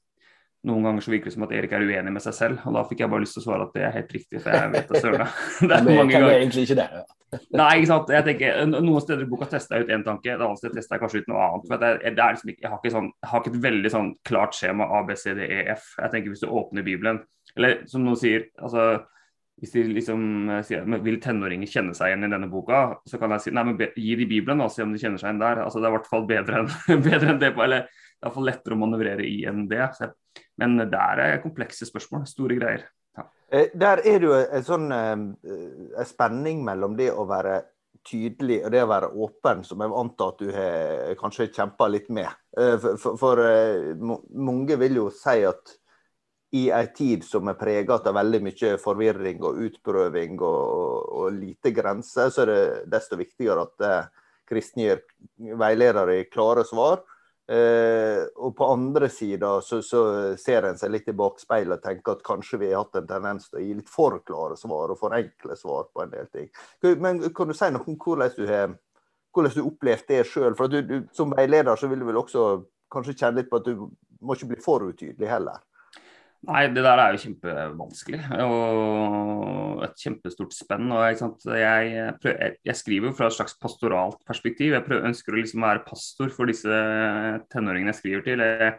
noen 0.64 0.86
ganger 0.86 1.04
så 1.04 1.12
virker 1.12 1.28
det 1.28 1.34
som 1.34 1.44
at 1.44 1.52
Erik 1.52 1.74
er 1.76 1.82
uenig 1.84 2.12
med 2.14 2.22
seg 2.24 2.34
selv. 2.36 2.62
og 2.64 2.76
Da 2.76 2.84
fikk 2.88 3.02
jeg 3.02 3.12
bare 3.12 3.24
lyst 3.24 3.36
til 3.36 3.42
å 3.42 3.44
svare 3.44 3.66
at 3.66 3.74
det 3.76 3.82
er 3.84 3.92
helt 3.98 4.14
riktig, 4.16 4.40
for 4.40 4.56
jeg 4.56 4.70
vet 4.72 4.92
det 4.92 5.02
søren. 5.02 5.24
det 5.68 5.76
er 5.76 5.88
mange 5.88 6.06
ganger. 6.14 6.36
egentlig 6.38 6.64
ikke 6.64 6.78
det. 6.78 6.86
Nei, 7.60 7.68
ikke 7.76 7.90
sant. 7.90 8.12
Jeg 8.16 8.26
tenker, 8.28 8.60
Noen 8.72 9.04
steder 9.04 9.26
i 9.26 9.28
boka 9.28 9.48
testa 9.50 9.76
jeg 9.76 9.84
ut 9.84 9.92
én 9.92 10.04
tanke, 10.06 10.30
et 10.32 10.44
annet 10.46 10.62
sted 10.62 10.76
testa 10.76 10.96
jeg 10.96 11.02
kanskje 11.02 11.20
ut 11.24 11.28
noe 11.32 11.42
annet. 11.48 11.66
for 11.68 11.84
jeg, 11.84 12.14
det 12.16 12.28
liksom 12.36 12.52
ikke, 12.54 12.62
jeg, 12.62 12.72
har 12.72 12.80
ikke 12.80 12.94
sånn, 12.94 13.10
jeg 13.12 13.32
har 13.32 13.42
ikke 13.42 13.52
et 13.52 13.64
veldig 13.66 13.92
sånn 13.96 14.10
klart 14.30 14.56
skjema 14.56 14.88
A, 14.88 15.02
B, 15.04 15.18
C, 15.20 15.34
D, 15.36 15.48
E, 15.50 15.60
F. 15.74 15.90
Jeg 16.00 16.14
tenker 16.14 16.32
Hvis 16.32 16.46
du 16.46 16.48
åpner 16.48 16.86
Bibelen, 16.86 17.20
eller 17.58 17.82
som 17.90 18.06
noen 18.06 18.18
sier 18.18 18.48
altså 18.56 18.86
hvis 19.60 19.74
de 19.74 19.84
liksom 19.94 20.24
eh, 20.50 20.62
sier 20.66 20.86
vil 21.04 21.20
tenåringer 21.22 21.70
kjenne 21.70 21.94
seg 21.96 22.10
igjen 22.10 22.26
i 22.26 22.32
denne 22.32 22.50
boka, 22.50 22.84
så 23.08 23.20
kan 23.20 23.34
jeg 23.36 23.44
si 23.44 23.54
nei, 23.54 23.66
men 23.68 23.78
gi 23.78 24.16
de 24.18 24.28
Bibelen 24.30 24.64
og 24.64 24.72
se 24.74 24.84
om 24.84 24.94
de 24.94 25.00
kjenner 25.00 25.20
seg 25.20 25.30
igjen 25.30 25.44
der. 25.44 25.62
Altså, 25.66 25.80
det 25.80 25.88
er 25.88 25.94
i 25.94 25.98
hvert 25.98 26.10
fall 26.10 26.26
bedre 26.30 26.62
enn, 26.62 26.72
bedre 27.08 27.30
enn 27.34 27.42
det, 27.42 27.52
eller 27.54 27.86
det 27.86 27.86
er 27.86 28.28
iallfall 28.28 28.48
lettere 28.50 28.76
å 28.76 28.80
manøvrere 28.80 29.28
i 29.28 29.38
enn 29.50 29.66
det. 29.70 29.86
Men 30.60 30.78
der 30.80 31.22
er 31.22 31.42
komplekse 31.42 31.86
spørsmål, 31.88 32.26
store 32.30 32.58
greier. 32.58 32.88
Ja. 33.18 33.28
Eh, 33.54 33.70
der 33.74 34.02
er 34.02 34.18
det 34.18 34.28
jo 34.30 34.34
en 34.42 34.66
sånn 34.66 34.90
en 34.94 35.30
spenning 36.08 36.64
mellom 36.66 36.98
det 36.98 37.12
å 37.12 37.28
være 37.28 37.60
tydelig 38.04 38.60
og 38.64 38.72
det 38.74 38.82
å 38.84 38.90
være 38.90 39.10
åpen, 39.24 39.62
som 39.66 39.80
jeg 39.80 39.94
antar 40.00 40.34
at 40.34 40.42
du 40.42 40.50
har 40.52 41.14
kanskje 41.20 41.50
kjempa 41.52 41.88
litt 41.92 42.10
med. 42.12 42.28
Eh, 42.58 42.76
for, 42.80 43.00
for, 43.00 43.18
for 43.20 44.20
mange 44.34 44.78
vil 44.80 45.00
jo 45.02 45.08
si 45.14 45.40
at 45.48 45.76
i 46.54 46.68
ei 46.70 46.86
tid 46.94 47.24
som 47.26 47.48
er 47.50 47.58
prega 47.58 47.96
av 47.98 48.14
veldig 48.14 48.40
mye 48.46 48.76
forvirring 48.78 49.40
og 49.42 49.58
utprøving 49.66 50.36
og, 50.38 51.08
og, 51.18 51.32
lite 51.34 51.72
grenser, 51.74 52.30
så 52.30 52.44
er 52.44 52.52
det 52.52 52.60
desto 52.92 53.18
viktigere 53.18 53.64
at 53.66 53.84
eh, 53.88 54.12
kristne 54.46 54.86
gir 54.86 55.02
veiledere 55.58 56.20
i 56.20 56.28
klare 56.30 56.62
svar. 56.68 57.02
Eh, 57.50 58.22
og 58.40 58.54
på 58.56 58.68
andre 58.72 59.10
sida 59.12 59.50
så, 59.66 59.82
så, 59.84 60.04
ser 60.40 60.64
en 60.68 60.78
seg 60.80 60.94
litt 60.94 61.10
i 61.10 61.16
bakspeilet 61.18 61.76
og 61.76 61.84
tenker 61.84 62.14
at 62.14 62.24
kanskje 62.24 62.62
vi 62.62 62.70
har 62.70 62.86
hatt 62.86 63.02
en 63.02 63.10
tendens 63.10 63.50
til 63.50 63.58
å 63.58 63.64
gi 63.66 63.74
litt 63.80 63.90
for 63.92 64.16
klare 64.24 64.56
svar 64.56 64.94
og 64.94 65.00
for 65.00 65.18
enkle 65.18 65.58
svar 65.58 65.90
på 65.90 66.06
en 66.06 66.14
del 66.14 66.30
ting. 66.32 66.48
Men 67.02 67.20
kan 67.36 67.50
du 67.50 67.58
si 67.58 67.68
noe 67.74 67.84
om 67.84 67.98
hvordan 67.98 68.38
du 68.38 68.46
har 68.48 68.78
hvordan 69.34 69.58
du 69.58 69.66
opplevde 69.66 70.14
det 70.14 70.24
sjøl? 70.30 70.54
Som 71.12 71.34
veileder 71.34 71.76
så 71.76 71.90
vil 71.90 72.00
du 72.00 72.08
vel 72.08 72.22
også 72.22 72.48
kanskje 72.94 73.18
kjenne 73.18 73.42
litt 73.42 73.50
på 73.50 73.58
at 73.58 73.66
du 73.66 73.88
må 74.24 74.38
ikke 74.38 74.54
bli 74.54 74.62
for 74.62 74.86
utydelig 74.86 75.28
heller. 75.28 75.58
Nei, 76.44 76.64
det 76.68 76.82
der 76.84 77.00
er 77.00 77.14
jo 77.14 77.20
kjempevanskelig. 77.22 78.18
Og 78.44 79.84
et 79.86 80.00
kjempestort 80.02 80.52
spenn. 80.56 80.90
og 80.92 81.04
jeg, 81.06 82.14
prøver, 82.20 82.56
jeg, 82.64 82.76
skriver 82.76 83.08
jo 83.08 83.14
fra 83.16 83.30
et 83.30 83.36
slags 83.36 83.56
pastoralt 83.60 84.20
perspektiv. 84.28 84.74
Jeg 84.74 84.84
prøver, 84.84 85.08
ønsker 85.08 85.32
å 85.32 85.38
liksom 85.40 85.64
være 85.64 85.84
pastor 85.86 86.32
for 86.34 86.50
disse 86.50 86.80
tenåringene 87.54 87.94
jeg 87.94 88.00
skriver 88.00 88.26
til. 88.26 88.44
Jeg, 88.44 88.74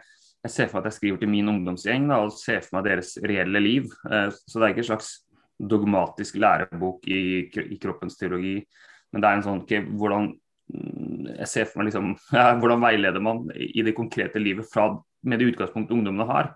jeg 0.46 0.54
ser 0.54 0.70
for 0.70 0.78
meg 0.78 0.86
at 0.86 0.92
jeg 0.92 0.98
skriver 1.00 1.22
til 1.22 1.32
min 1.32 1.50
ungdomsgjeng 1.50 2.10
da, 2.10 2.20
og 2.22 2.34
ser 2.38 2.62
for 2.62 2.78
meg 2.78 2.90
deres 2.90 3.16
reelle 3.24 3.62
liv. 3.62 3.88
Eh, 4.10 4.28
så 4.30 4.58
det 4.60 4.66
er 4.66 4.74
ikke 4.74 4.84
en 4.84 4.90
slags 4.92 5.12
dogmatisk 5.56 6.36
lærebok 6.38 7.08
i, 7.10 7.22
i 7.48 7.80
kroppens 7.82 8.18
teologi. 8.20 8.60
Men 9.10 9.24
det 9.24 9.30
er 9.30 9.40
en 9.40 9.46
sånn 9.46 9.64
okay, 9.64 9.82
hvordan 9.86 10.34
jeg 10.66 11.46
ser 11.50 11.66
for 11.70 11.80
meg 11.80 11.90
liksom, 11.90 12.14
ja, 12.36 12.52
hvordan 12.58 12.82
veileder 12.82 13.22
man 13.22 13.46
i 13.54 13.84
det 13.86 13.94
konkrete 13.96 14.42
livet 14.42 14.68
fra, 14.70 14.90
med 15.26 15.42
det 15.42 15.50
utgangspunktet 15.52 15.96
ungdommene 15.98 16.30
har. 16.30 16.54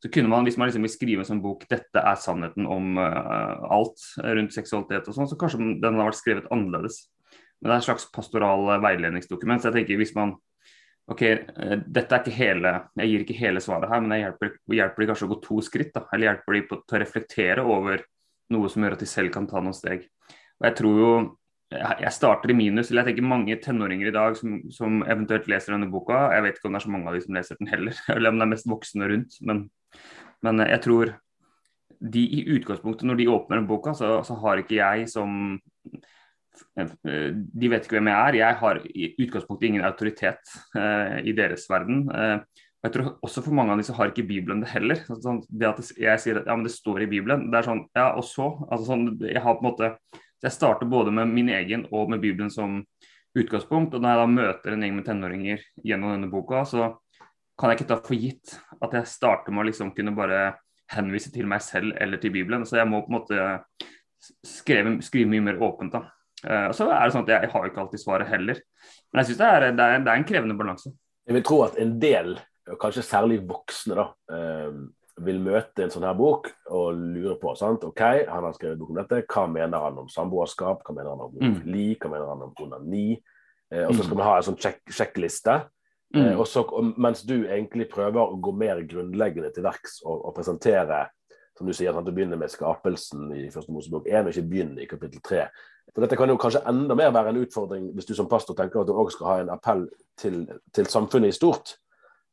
Så 0.00 0.08
kunne 0.08 0.30
man, 0.32 0.44
Hvis 0.44 0.56
man 0.56 0.70
liksom 0.70 0.84
vil 0.86 0.92
skrive 0.92 1.24
en 1.24 1.28
sånn 1.28 1.42
bok 1.44 1.66
dette 1.68 2.00
er 2.00 2.20
sannheten 2.20 2.68
om 2.68 2.96
uh, 2.96 3.64
alt 3.68 4.00
rundt 4.24 4.54
seksualitet, 4.56 5.08
og 5.08 5.16
sånn, 5.16 5.28
så 5.28 5.36
kanskje 5.40 5.60
den 5.82 5.98
har 6.00 6.08
vært 6.08 6.20
skrevet 6.22 6.52
annerledes. 6.54 7.02
Men 7.60 7.68
det 7.68 7.74
er 7.74 7.82
en 7.82 7.88
slags 7.90 8.06
pastoral 8.14 8.70
eh, 8.72 8.80
veiledningsdokument. 8.80 9.60
så 9.60 9.68
jeg 9.68 9.82
tenker 9.82 10.00
hvis 10.00 10.14
man 10.16 10.32
ok, 11.10 11.24
uh, 11.52 11.74
dette 11.84 12.16
er 12.16 12.22
ikke 12.22 12.38
hele, 12.38 12.72
Jeg 12.96 13.10
gir 13.10 13.26
ikke 13.26 13.40
hele 13.42 13.60
svaret 13.60 13.92
her, 13.92 14.00
men 14.00 14.16
jeg 14.16 14.24
hjelper, 14.24 14.54
hjelper 14.80 15.04
de 15.04 15.10
kanskje 15.10 15.28
å 15.28 15.34
gå 15.34 15.40
to 15.44 15.60
skritt. 15.66 15.92
da, 15.96 16.06
Eller 16.14 16.30
hjelper 16.30 16.56
de 16.56 16.62
på, 16.70 16.80
til 16.86 16.96
å 16.96 17.02
reflektere 17.04 17.66
over 17.66 18.06
noe 18.50 18.72
som 18.72 18.82
gjør 18.82 18.96
at 18.96 19.04
de 19.04 19.10
selv 19.10 19.34
kan 19.34 19.46
ta 19.46 19.60
noen 19.60 19.76
steg. 19.76 20.08
Og 20.60 20.68
jeg 20.68 20.80
tror 20.80 21.04
jo 21.04 21.12
jeg 21.70 22.10
starter 22.10 22.50
i 22.50 22.56
minus. 22.56 22.90
eller 22.90 23.04
jeg 23.04 23.14
tenker 23.14 23.28
Mange 23.28 23.56
tenåringer 23.62 24.08
i 24.08 24.14
dag 24.14 24.36
som, 24.36 24.56
som, 24.74 25.02
eventuelt 25.06 25.46
leser 25.46 25.76
denne 25.76 25.90
boka, 25.90 26.30
jeg 26.34 26.42
vet 26.42 26.56
ikke 26.58 26.66
om 26.66 26.74
det 26.74 26.80
er 26.80 26.86
så 26.86 26.94
mange 26.94 27.10
av 27.10 27.14
de 27.14 27.20
som 27.22 27.36
leser 27.36 27.60
den 27.60 27.70
heller, 27.70 28.00
eller 28.16 28.32
om 28.32 28.40
det 28.40 28.46
er 28.46 28.54
mest 28.54 28.70
voksne 28.70 29.10
rundt, 29.12 29.36
men 29.46 29.68
men 30.46 30.62
jeg 30.66 30.82
tror 30.84 31.12
de 32.00 32.22
i 32.24 32.44
utgangspunktet, 32.56 33.04
når 33.08 33.20
de 33.20 33.28
åpner 33.28 33.60
den 33.60 33.68
boka, 33.68 33.92
så, 33.96 34.20
så, 34.24 34.36
har 34.40 34.62
ikke 34.62 34.78
jeg 34.78 35.10
som 35.10 35.58
De 37.04 37.68
vet 37.70 37.84
ikke 37.84 37.98
hvem 37.98 38.08
jeg 38.10 38.30
er. 38.30 38.38
Jeg 38.40 38.56
har 38.62 38.80
i 38.88 39.10
utgangspunktet 39.20 39.68
ingen 39.68 39.84
autoritet 39.86 40.54
eh, 40.76 41.20
i 41.28 41.34
deres 41.36 41.66
verden. 41.70 42.02
Eh, 42.08 42.64
jeg 42.84 42.94
tror 42.94 43.10
også 43.24 43.44
for 43.44 43.56
mange 43.56 43.74
av 43.74 43.80
disse 43.80 43.94
har 43.96 44.10
ikke 44.10 44.26
Bibelen 44.28 44.62
det 44.64 44.72
heller. 44.72 45.02
Sånn, 45.08 45.42
det 45.48 45.68
at 45.68 45.92
jeg 46.00 46.22
sier 46.22 46.40
at 46.40 46.48
ja, 46.48 46.56
men 46.56 46.64
det 46.66 46.72
står 46.74 47.04
i 47.04 47.10
Bibelen, 47.12 47.46
det 47.52 47.60
er 47.60 47.68
sånn 47.68 47.84
ja, 47.96 48.10
og 48.16 48.24
så? 48.24 48.48
Altså, 48.66 48.88
sånn, 48.88 49.06
jeg 49.28 49.44
har 49.44 49.58
på 49.58 49.64
en 49.64 49.68
måte 49.68 49.92
jeg 50.40 50.54
starter 50.54 50.88
både 50.88 51.12
med 51.12 51.28
min 51.28 51.50
egen 51.52 51.84
og 51.92 52.10
med 52.10 52.22
Bibelen 52.22 52.50
som 52.52 52.80
utgangspunkt. 53.36 53.94
Og 53.94 54.00
når 54.00 54.14
jeg 54.14 54.20
da 54.20 54.28
møter 54.32 54.74
en 54.74 54.84
gjeng 54.86 54.96
med 54.96 55.06
tenåringer 55.08 55.64
gjennom 55.84 56.14
denne 56.14 56.30
boka, 56.32 56.64
så 56.68 56.94
kan 57.60 57.70
jeg 57.70 57.80
ikke 57.80 57.90
ta 57.90 58.00
for 58.00 58.16
gitt 58.16 58.56
at 58.80 58.94
jeg 58.96 59.10
starter 59.10 59.52
med 59.52 59.64
å 59.64 59.68
liksom 59.68 59.92
kunne 59.96 60.16
bare 60.16 60.40
henvise 60.90 61.30
til 61.32 61.48
meg 61.50 61.62
selv 61.62 61.94
eller 62.00 62.20
til 62.20 62.32
Bibelen. 62.34 62.64
Så 62.66 62.80
jeg 62.80 62.88
må 62.88 63.02
på 63.04 63.12
en 63.12 63.18
måte 63.18 63.48
skrive, 64.46 64.96
skrive 65.04 65.30
mye 65.30 65.44
mer 65.50 65.60
åpent. 65.62 65.92
da. 65.92 66.06
Uh, 66.40 66.70
og 66.70 66.76
så 66.76 66.86
er 66.88 67.02
det 67.04 67.12
sånn 67.12 67.26
at 67.26 67.34
Jeg, 67.34 67.50
har 67.52 67.66
ikke 67.68 67.82
alltid 67.84 68.02
svaret 68.02 68.30
heller. 68.30 68.62
Men 69.10 69.20
jeg 69.20 69.30
syns 69.30 69.42
det, 69.42 69.50
det, 69.76 69.88
det, 70.06 70.12
er 70.12 70.14
en 70.14 70.28
krevende 70.28 70.56
balanse. 70.56 70.92
Jeg 71.28 71.36
vil 71.36 71.44
tro 71.46 71.60
at 71.66 71.76
en 71.82 71.92
del, 72.00 72.32
kanskje 72.80 73.04
særlig 73.04 73.42
voksne, 73.48 73.98
da, 73.98 74.06
uh, 74.32 74.80
vil 75.20 75.42
møte 75.44 75.84
en 75.84 75.92
sånn 75.92 76.06
her 76.08 76.16
bok 76.16 76.48
og 76.72 76.96
lure 76.96 77.34
på 77.42 77.52
sant? 77.58 77.84
ok, 77.84 78.02
han 78.30 78.46
har 78.46 78.54
skrevet 78.56 78.80
bok 78.80 78.94
om 78.94 79.02
dette, 79.02 79.18
hva 79.28 79.44
mener 79.52 79.84
han 79.84 79.98
om 80.00 80.08
samboerskap, 80.08 80.80
hva 80.80 80.94
mener 80.96 81.12
han 81.12 81.26
om 81.26 81.34
homofili, 81.34 81.90
mm. 81.92 81.98
hva 82.00 82.12
mener 82.14 82.32
han 82.32 82.46
om 82.46 82.54
onani? 82.64 83.10
Uh, 83.68 83.84
og 83.90 83.92
så 83.98 84.06
skal 84.06 84.16
vi 84.16 84.26
ha 84.30 84.38
en 84.38 84.48
sånn 84.48 84.58
sjekkliste. 84.64 84.96
sjekkliste 84.96 85.58
Mm. 86.14 86.40
Og 86.40 86.46
så, 86.48 86.64
mens 86.98 87.22
du 87.22 87.36
egentlig 87.44 87.86
prøver 87.90 88.18
å 88.18 88.38
gå 88.42 88.52
mer 88.58 88.80
grunnleggende 88.88 89.52
til 89.54 89.66
verks 89.66 90.00
og, 90.02 90.16
og, 90.16 90.32
presentere 90.34 91.04
som 91.58 91.68
du 91.68 91.74
sier, 91.76 91.94
at 91.94 92.06
du 92.06 92.10
begynner 92.14 92.40
med 92.40 92.50
skapelsen 92.50 93.28
i 93.36 93.44
første 93.52 93.72
Mosebok 93.74 94.08
1 94.08 94.26
og 94.26 94.32
ikke 94.32 94.50
begynner 94.50 94.82
i 94.82 94.88
kapittel 94.90 95.22
3. 95.22 95.44
For 95.94 96.02
Dette 96.02 96.18
kan 96.18 96.30
jo 96.30 96.38
kanskje 96.40 96.64
enda 96.70 96.96
mer 96.98 97.12
være 97.14 97.34
en 97.34 97.42
utfordring 97.42 97.90
hvis 97.94 98.08
du 98.08 98.14
som 98.16 98.30
pastor 98.30 98.56
tenker 98.58 98.82
at 98.82 98.88
du 98.88 98.94
også 98.94 99.18
skal 99.18 99.30
ha 99.30 99.36
en 99.44 99.54
appell 99.54 99.86
til, 100.18 100.42
til 100.74 100.90
samfunnet 100.90 101.30
i 101.30 101.36
stort. 101.36 101.76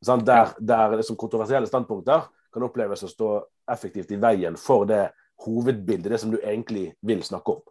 Sånn, 0.04 0.24
der, 0.26 0.54
der 0.62 0.96
liksom 0.98 1.18
kontroversielle 1.18 1.70
standpunkter 1.70 2.28
kan 2.54 2.66
oppleves 2.66 3.02
å 3.04 3.10
stå 3.10 3.30
effektivt 3.70 4.14
i 4.14 4.20
veien 4.22 4.56
for 4.58 4.86
det 4.88 5.08
hovedbildet, 5.44 6.12
det 6.12 6.20
som 6.22 6.32
du 6.32 6.38
egentlig 6.40 6.92
vil 7.06 7.22
snakke 7.26 7.58
om. 7.58 7.62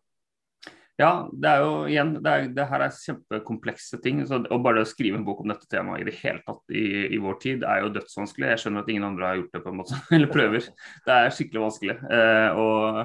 Ja, 0.97 1.27
det 1.29 1.49
er 1.49 1.59
jo 1.61 1.73
igjen, 1.85 2.15
det, 2.25 2.31
er, 2.31 2.47
det 2.57 2.63
her 2.71 2.83
er 2.87 2.95
kjempekomplekse 2.95 3.99
ting. 4.01 4.23
så 4.25 4.39
og 4.41 4.63
Bare 4.65 4.81
å 4.81 4.89
skrive 4.89 5.19
en 5.19 5.25
bok 5.27 5.43
om 5.43 5.51
dette 5.51 5.69
temaet 5.69 6.01
i 6.01 6.07
det 6.07 6.15
hele 6.23 6.41
tatt 6.41 6.73
i, 6.73 6.85
i, 7.13 7.19
vår 7.21 7.37
tid 7.43 7.65
er 7.69 7.83
jo 7.83 7.91
dødsvanskelig. 7.93 8.47
Jeg 8.49 8.63
skjønner 8.63 8.81
at 8.81 8.89
ingen 8.89 9.05
andre 9.05 9.29
har 9.29 9.37
gjort 9.37 9.53
det 9.53 9.61
på 9.61 9.73
en 9.73 9.77
måte, 9.83 9.99
eller 10.17 10.33
prøver. 10.33 10.71
Det 11.05 11.19
er 11.19 11.35
skikkelig 11.37 11.63
vanskelig. 11.67 11.97
Eh, 12.17 12.57
og 12.63 12.97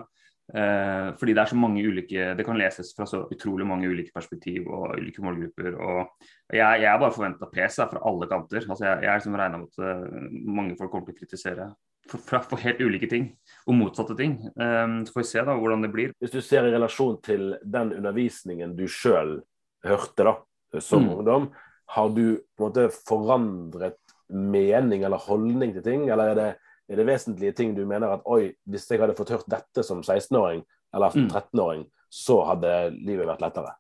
eh, 0.57 1.11
fordi 1.21 1.37
det 1.37 1.45
er 1.45 1.53
så 1.53 1.61
mange 1.61 1.85
ulike 1.85 2.33
Det 2.39 2.49
kan 2.49 2.61
leses 2.63 2.95
fra 2.97 3.11
så 3.11 3.27
utrolig 3.37 3.69
mange 3.69 3.93
ulike 3.93 4.17
perspektiv 4.17 4.73
og 4.73 4.97
ulike 4.97 5.29
målgrupper. 5.29 5.77
og 5.77 6.33
Jeg, 6.49 6.65
jeg 6.65 6.89
er 6.95 7.05
bare 7.05 7.13
forventa 7.13 7.53
pes 7.53 7.77
fra 7.83 8.07
alle 8.09 8.31
kanter. 8.33 8.65
altså 8.65 8.89
Jeg, 8.89 9.05
jeg 9.05 9.13
er 9.13 9.21
liksom 9.21 9.37
regna 9.37 9.61
med 9.61 9.69
at 9.69 9.85
uh, 9.85 10.29
mange 10.49 10.81
folk 10.81 10.97
kommer 10.97 11.13
til 11.13 11.19
å 11.19 11.25
kritisere 11.27 11.73
for, 12.09 12.43
for, 12.49 12.61
helt 12.63 12.81
ulike 12.83 13.09
ting, 13.11 13.29
og 13.67 13.77
motsatte 13.79 14.17
ting. 14.19 14.39
Um, 14.57 15.03
så 15.07 15.15
får 15.15 15.23
vi 15.23 15.29
se 15.31 15.45
da 15.47 15.57
hvordan 15.59 15.85
det 15.87 15.93
blir. 15.95 16.15
Hvis 16.21 16.35
du 16.35 16.41
ser 16.45 16.67
i 16.67 16.73
relasjon 16.75 17.19
til 17.25 17.55
den 17.63 17.95
undervisningen 17.99 18.75
du 18.79 18.87
sjøl 18.91 19.39
hørte 19.87 20.27
da, 20.29 20.35
som 20.81 21.07
mm. 21.07 21.13
ungdom, 21.17 21.49
har 21.93 22.13
du 22.17 22.25
på 22.57 22.65
en 22.65 22.69
måte 22.69 22.89
forandret 22.97 23.99
mening 24.33 25.05
eller 25.05 25.21
holdning 25.21 25.75
til 25.77 25.85
ting, 25.85 26.07
eller 26.09 26.33
er 26.33 26.39
det, 26.39 26.51
er 26.89 27.01
det 27.01 27.09
vesentlige 27.09 27.57
ting 27.59 27.75
du 27.77 27.85
mener 27.89 28.15
at 28.15 28.25
oi, 28.31 28.55
hvis 28.71 28.89
jeg 28.91 29.03
hadde 29.03 29.17
fått 29.19 29.35
hørt 29.35 29.51
dette 29.53 29.85
som 29.87 30.01
16-åring 30.01 30.65
eller 30.97 31.13
13-åring, 31.13 31.87
mm. 31.87 32.09
så 32.13 32.41
hadde 32.49 32.73
livet 32.97 33.29
vært 33.29 33.45
lettere? 33.45 33.77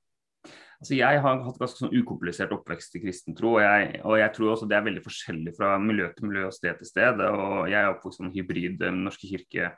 Altså 0.82 0.96
jeg 0.98 1.18
har 1.22 1.42
hatt 1.44 1.58
ganske 1.60 1.78
sånn 1.78 1.92
ukomplisert 1.94 2.50
oppvekst 2.56 2.96
i 2.98 3.00
kristen 3.04 3.36
tro, 3.38 3.52
og 3.54 3.62
jeg, 3.62 4.00
og 4.02 4.16
jeg, 4.18 4.30
tror 4.34 4.48
også 4.50 4.66
det 4.66 4.74
er 4.74 4.86
veldig 4.88 5.02
forskjellig 5.04 5.52
fra 5.54 5.76
miljø 5.78 6.08
til 6.16 6.26
miljø 6.26 6.48
og 6.48 6.56
sted 6.56 6.80
til 6.80 6.88
sted. 6.88 7.20
og 7.22 7.68
Jeg 7.70 7.78
er 7.78 7.90
oppvokst 7.92 8.18
som 8.18 8.32
hybrid 8.34 8.80
Den 8.80 9.04
norske 9.06 9.28
kirke, 9.30 9.68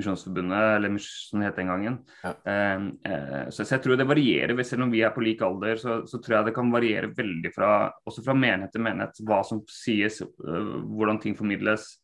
Misjonsforbundet, 0.00 0.78
eller 0.78 0.94
som 1.04 1.42
det 1.42 1.50
het 1.50 1.58
den 1.60 1.72
gangen. 1.74 1.98
Ja. 2.22 2.32
Eh, 2.48 2.86
eh, 3.10 3.42
så, 3.52 3.66
jeg 3.68 3.84
tror 3.84 4.00
det 4.00 4.08
varierer. 4.08 4.62
Selv 4.64 4.86
om 4.86 4.94
vi 4.94 5.02
er 5.04 5.12
på 5.12 5.24
lik 5.24 5.44
alder, 5.44 5.76
så, 5.80 5.98
så, 6.08 6.22
tror 6.24 6.38
jeg 6.38 6.48
det 6.48 6.56
kan 6.56 6.72
variere 6.72 7.12
veldig 7.16 7.52
fra, 7.52 7.70
også 8.08 8.24
fra 8.24 8.36
menighet 8.36 8.72
til 8.72 8.84
menighet, 8.86 9.20
hva 9.28 9.42
som 9.44 9.60
sies, 9.68 10.22
øh, 10.24 10.72
hvordan 10.88 11.20
ting 11.20 11.36
formidles. 11.36 11.98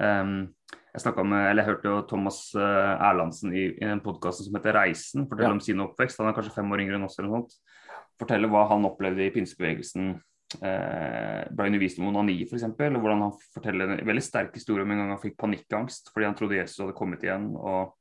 Um, 0.00 0.54
jeg, 0.96 1.04
med, 1.20 1.50
eller 1.50 1.60
jeg 1.60 1.68
hørte 1.68 1.92
jo 1.92 1.98
Thomas 2.08 2.38
Erlandsen 2.56 3.52
i, 3.52 3.66
i 3.76 3.84
en 3.92 4.00
podkast 4.00 4.40
som 4.46 4.56
heter 4.56 4.72
Reisen, 4.78 5.28
fortelle 5.28 5.52
ja. 5.52 5.58
om 5.58 5.60
sin 5.60 5.84
oppvekst. 5.84 6.24
Han 6.24 6.32
er 6.32 6.40
kanskje 6.40 6.56
fem 6.56 6.72
år 6.72 6.86
yngre 6.86 6.96
enn 6.96 7.04
oss. 7.04 7.20
eller 7.20 7.28
noe 7.28 7.44
sånt 7.44 7.60
fortelle 8.20 8.50
hva 8.50 8.66
han 8.70 8.86
opplevde 8.88 9.26
i 9.26 9.32
pinsebevegelsen. 9.34 10.12
Eh, 10.50 11.42
ble 11.54 11.68
undervist 11.70 12.00
om 12.00 12.10
onani 12.10 12.40
f.eks. 12.46 12.66
Og 12.66 13.00
hvordan 13.00 13.24
han 13.26 13.34
forteller 13.54 13.94
en 13.94 14.06
veldig 14.06 14.24
sterk 14.24 14.56
historie 14.58 14.86
om 14.86 14.94
en 14.94 15.02
gang 15.02 15.12
han 15.14 15.22
fikk 15.22 15.36
panikkangst 15.38 16.10
fordi 16.10 16.26
han 16.26 16.34
trodde 16.38 16.58
Jesus 16.58 16.82
hadde 16.82 16.98
kommet 16.98 17.26
igjen. 17.26 17.52
og 17.56 17.96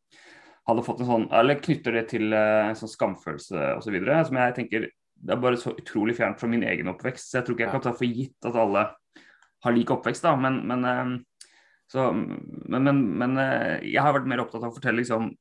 hadde 0.69 0.85
fått 0.85 1.03
en 1.03 1.09
sånn, 1.09 1.27
eller 1.33 1.61
knytter 1.61 1.95
det 1.97 2.05
til 2.11 2.33
eh, 2.35 2.69
en 2.69 2.77
sånn 2.77 2.91
skamfølelse 2.91 3.75
osv. 3.79 3.99
Så 4.05 4.23
som 4.29 4.41
jeg 4.41 4.57
tenker 4.57 4.87
det 5.19 5.35
er 5.35 5.41
bare 5.43 5.59
så 5.59 5.73
utrolig 5.75 6.15
fjernt 6.15 6.39
fra 6.39 6.47
min 6.47 6.63
egen 6.63 6.87
oppvekst. 6.93 7.27
så 7.27 7.39
Jeg 7.39 7.47
tror 7.47 7.55
ikke 7.55 7.65
jeg 7.65 7.73
kan 7.73 7.83
ta 7.83 7.93
for 7.95 8.07
gitt 8.19 8.47
at 8.47 8.55
alle 8.55 8.85
har 9.65 9.75
lik 9.75 9.91
oppvekst. 9.91 10.23
da, 10.23 10.35
men, 10.39 10.61
men, 10.67 10.85
eh, 10.85 11.53
så, 11.91 12.09
men, 12.13 13.03
men 13.19 13.37
eh, 13.37 13.89
jeg 13.89 14.01
har 14.03 14.15
vært 14.15 14.29
mer 14.31 14.45
opptatt 14.45 14.63
av 14.63 14.71
å 14.71 14.77
fortelle 14.77 15.01
liksom, 15.01 15.31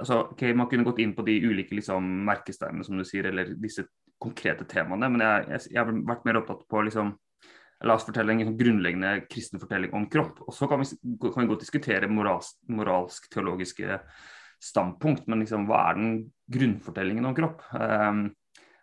altså, 0.00 0.22
okay, 0.32 0.54
Man 0.54 0.68
kunne 0.70 0.88
gått 0.88 1.02
inn 1.04 1.14
på 1.14 1.26
de 1.26 1.38
ulike 1.44 1.76
liksom, 1.78 2.08
merkesteinene 2.26 2.84
som 2.84 2.98
du 2.98 3.04
sier, 3.06 3.30
eller 3.30 3.54
disse 3.54 3.86
konkrete 4.22 4.66
temaene, 4.70 5.10
men 5.12 5.24
jeg, 5.24 5.48
jeg, 5.50 5.68
jeg, 5.74 5.80
har 5.82 5.92
vært 6.12 6.26
mer 6.28 6.40
opptatt 6.42 6.64
på 6.70 6.86
liksom, 6.88 7.16
La 7.82 7.96
oss 7.98 8.04
fortelle 8.06 8.30
en 8.30 8.38
liksom 8.38 8.54
grunnleggende 8.54 9.08
kristen 9.26 9.58
fortelling 9.58 9.90
om 9.98 10.04
kropp. 10.06 10.36
Og 10.46 10.54
så 10.54 10.68
kan 10.70 10.78
vi, 10.78 10.86
kan 11.18 11.40
vi 11.40 11.48
godt 11.50 11.64
diskutere 11.64 12.06
moralsk, 12.06 12.60
moralsk, 12.70 13.26
teologiske 13.32 13.96
standpunkt, 14.62 15.26
men 15.26 15.42
liksom, 15.42 15.66
hva 15.66 15.80
er 15.88 15.98
den 15.98 16.12
grunnfortellingen 16.54 17.26
om 17.26 17.34
kropp? 17.34 17.64
Um, 17.74 18.28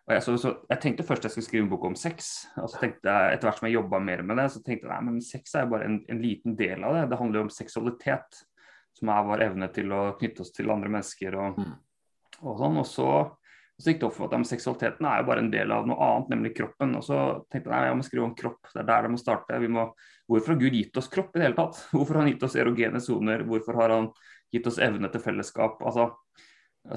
jeg, 0.10 0.23
så, 0.25 0.36
så, 0.41 0.52
jeg, 0.65 0.82
tenkte 0.82 1.06
først 1.06 1.28
jeg 1.28 1.36
skulle 1.36 1.47
skrive 1.47 1.65
en 1.67 1.71
bok 1.71 1.84
om 1.91 1.95
sex. 1.99 2.30
og 2.58 2.69
så 2.71 2.82
tenkte 2.82 3.12
jeg, 3.12 3.36
Etter 3.36 3.47
hvert 3.47 3.62
som 3.62 3.69
jeg 3.69 3.78
jobba 3.78 3.99
mer 4.04 4.23
med 4.25 4.41
det, 4.41 4.47
så 4.52 4.62
tenkte 4.65 4.88
jeg 4.88 4.91
nei, 4.91 5.02
men 5.06 5.23
sex 5.23 5.54
er 5.56 5.69
bare 5.69 5.88
en, 5.88 5.99
en, 6.10 6.21
liten 6.23 6.56
del 6.60 6.84
av 6.84 6.97
det. 6.97 7.04
Det 7.12 7.19
handler 7.19 7.39
jo 7.39 7.45
om 7.45 7.54
seksualitet, 7.54 8.39
som 8.97 9.12
er 9.13 9.28
vår 9.28 9.43
evne 9.45 9.69
til 9.75 9.93
å 9.95 10.02
knytte 10.19 10.43
oss 10.43 10.52
til 10.56 10.73
andre 10.73 10.91
mennesker. 10.97 11.38
og, 11.39 11.62
mm. 11.62 11.75
og 12.41 12.63
sånn, 12.63 12.82
og 12.82 12.89
så 12.89 13.12
så 13.80 13.94
gikk 13.94 14.02
det 14.02 14.08
opp 14.10 14.15
for 14.18 14.34
at 14.36 14.48
seksualiteten 14.48 15.06
er 15.08 15.22
jo 15.22 15.28
bare 15.30 15.44
en 15.44 15.52
del 15.54 15.72
av 15.72 15.86
noe 15.88 16.04
annet, 16.04 16.32
nemlig 16.34 16.50
kroppen. 16.58 16.98
Og 17.00 17.04
så 17.06 17.20
tenkte 17.48 17.70
jeg 17.70 17.74
nei, 17.74 17.86
jeg 17.88 18.00
må 18.00 18.08
skrive 18.08 18.26
om 18.26 18.34
kropp, 18.36 18.72
det 18.74 18.82
er 18.82 18.89
der 18.89 19.06
det 19.06 19.12
må 19.13 19.20
starte. 19.22 19.60
Må, 19.72 19.86
hvorfor 20.28 20.54
har 20.54 20.60
Gud 20.60 20.76
gitt 20.76 21.00
oss 21.00 21.08
kropp 21.12 21.32
i 21.32 21.39
det 21.39 21.48
hele 21.48 21.58
tatt? 21.60 21.80
Hvorfor 21.96 22.18
har 22.18 22.26
han 22.26 22.34
gitt 22.34 22.44
oss 22.44 22.58
erogene 22.60 23.00
soner? 23.04 23.46
Hvorfor 23.48 23.80
har 23.80 23.96
han 23.96 24.10
gitt 24.52 24.68
oss 24.68 24.82
evne 24.84 25.12
til 25.13 25.24
fellesskap? 25.24 25.80
Altså, 25.80 26.10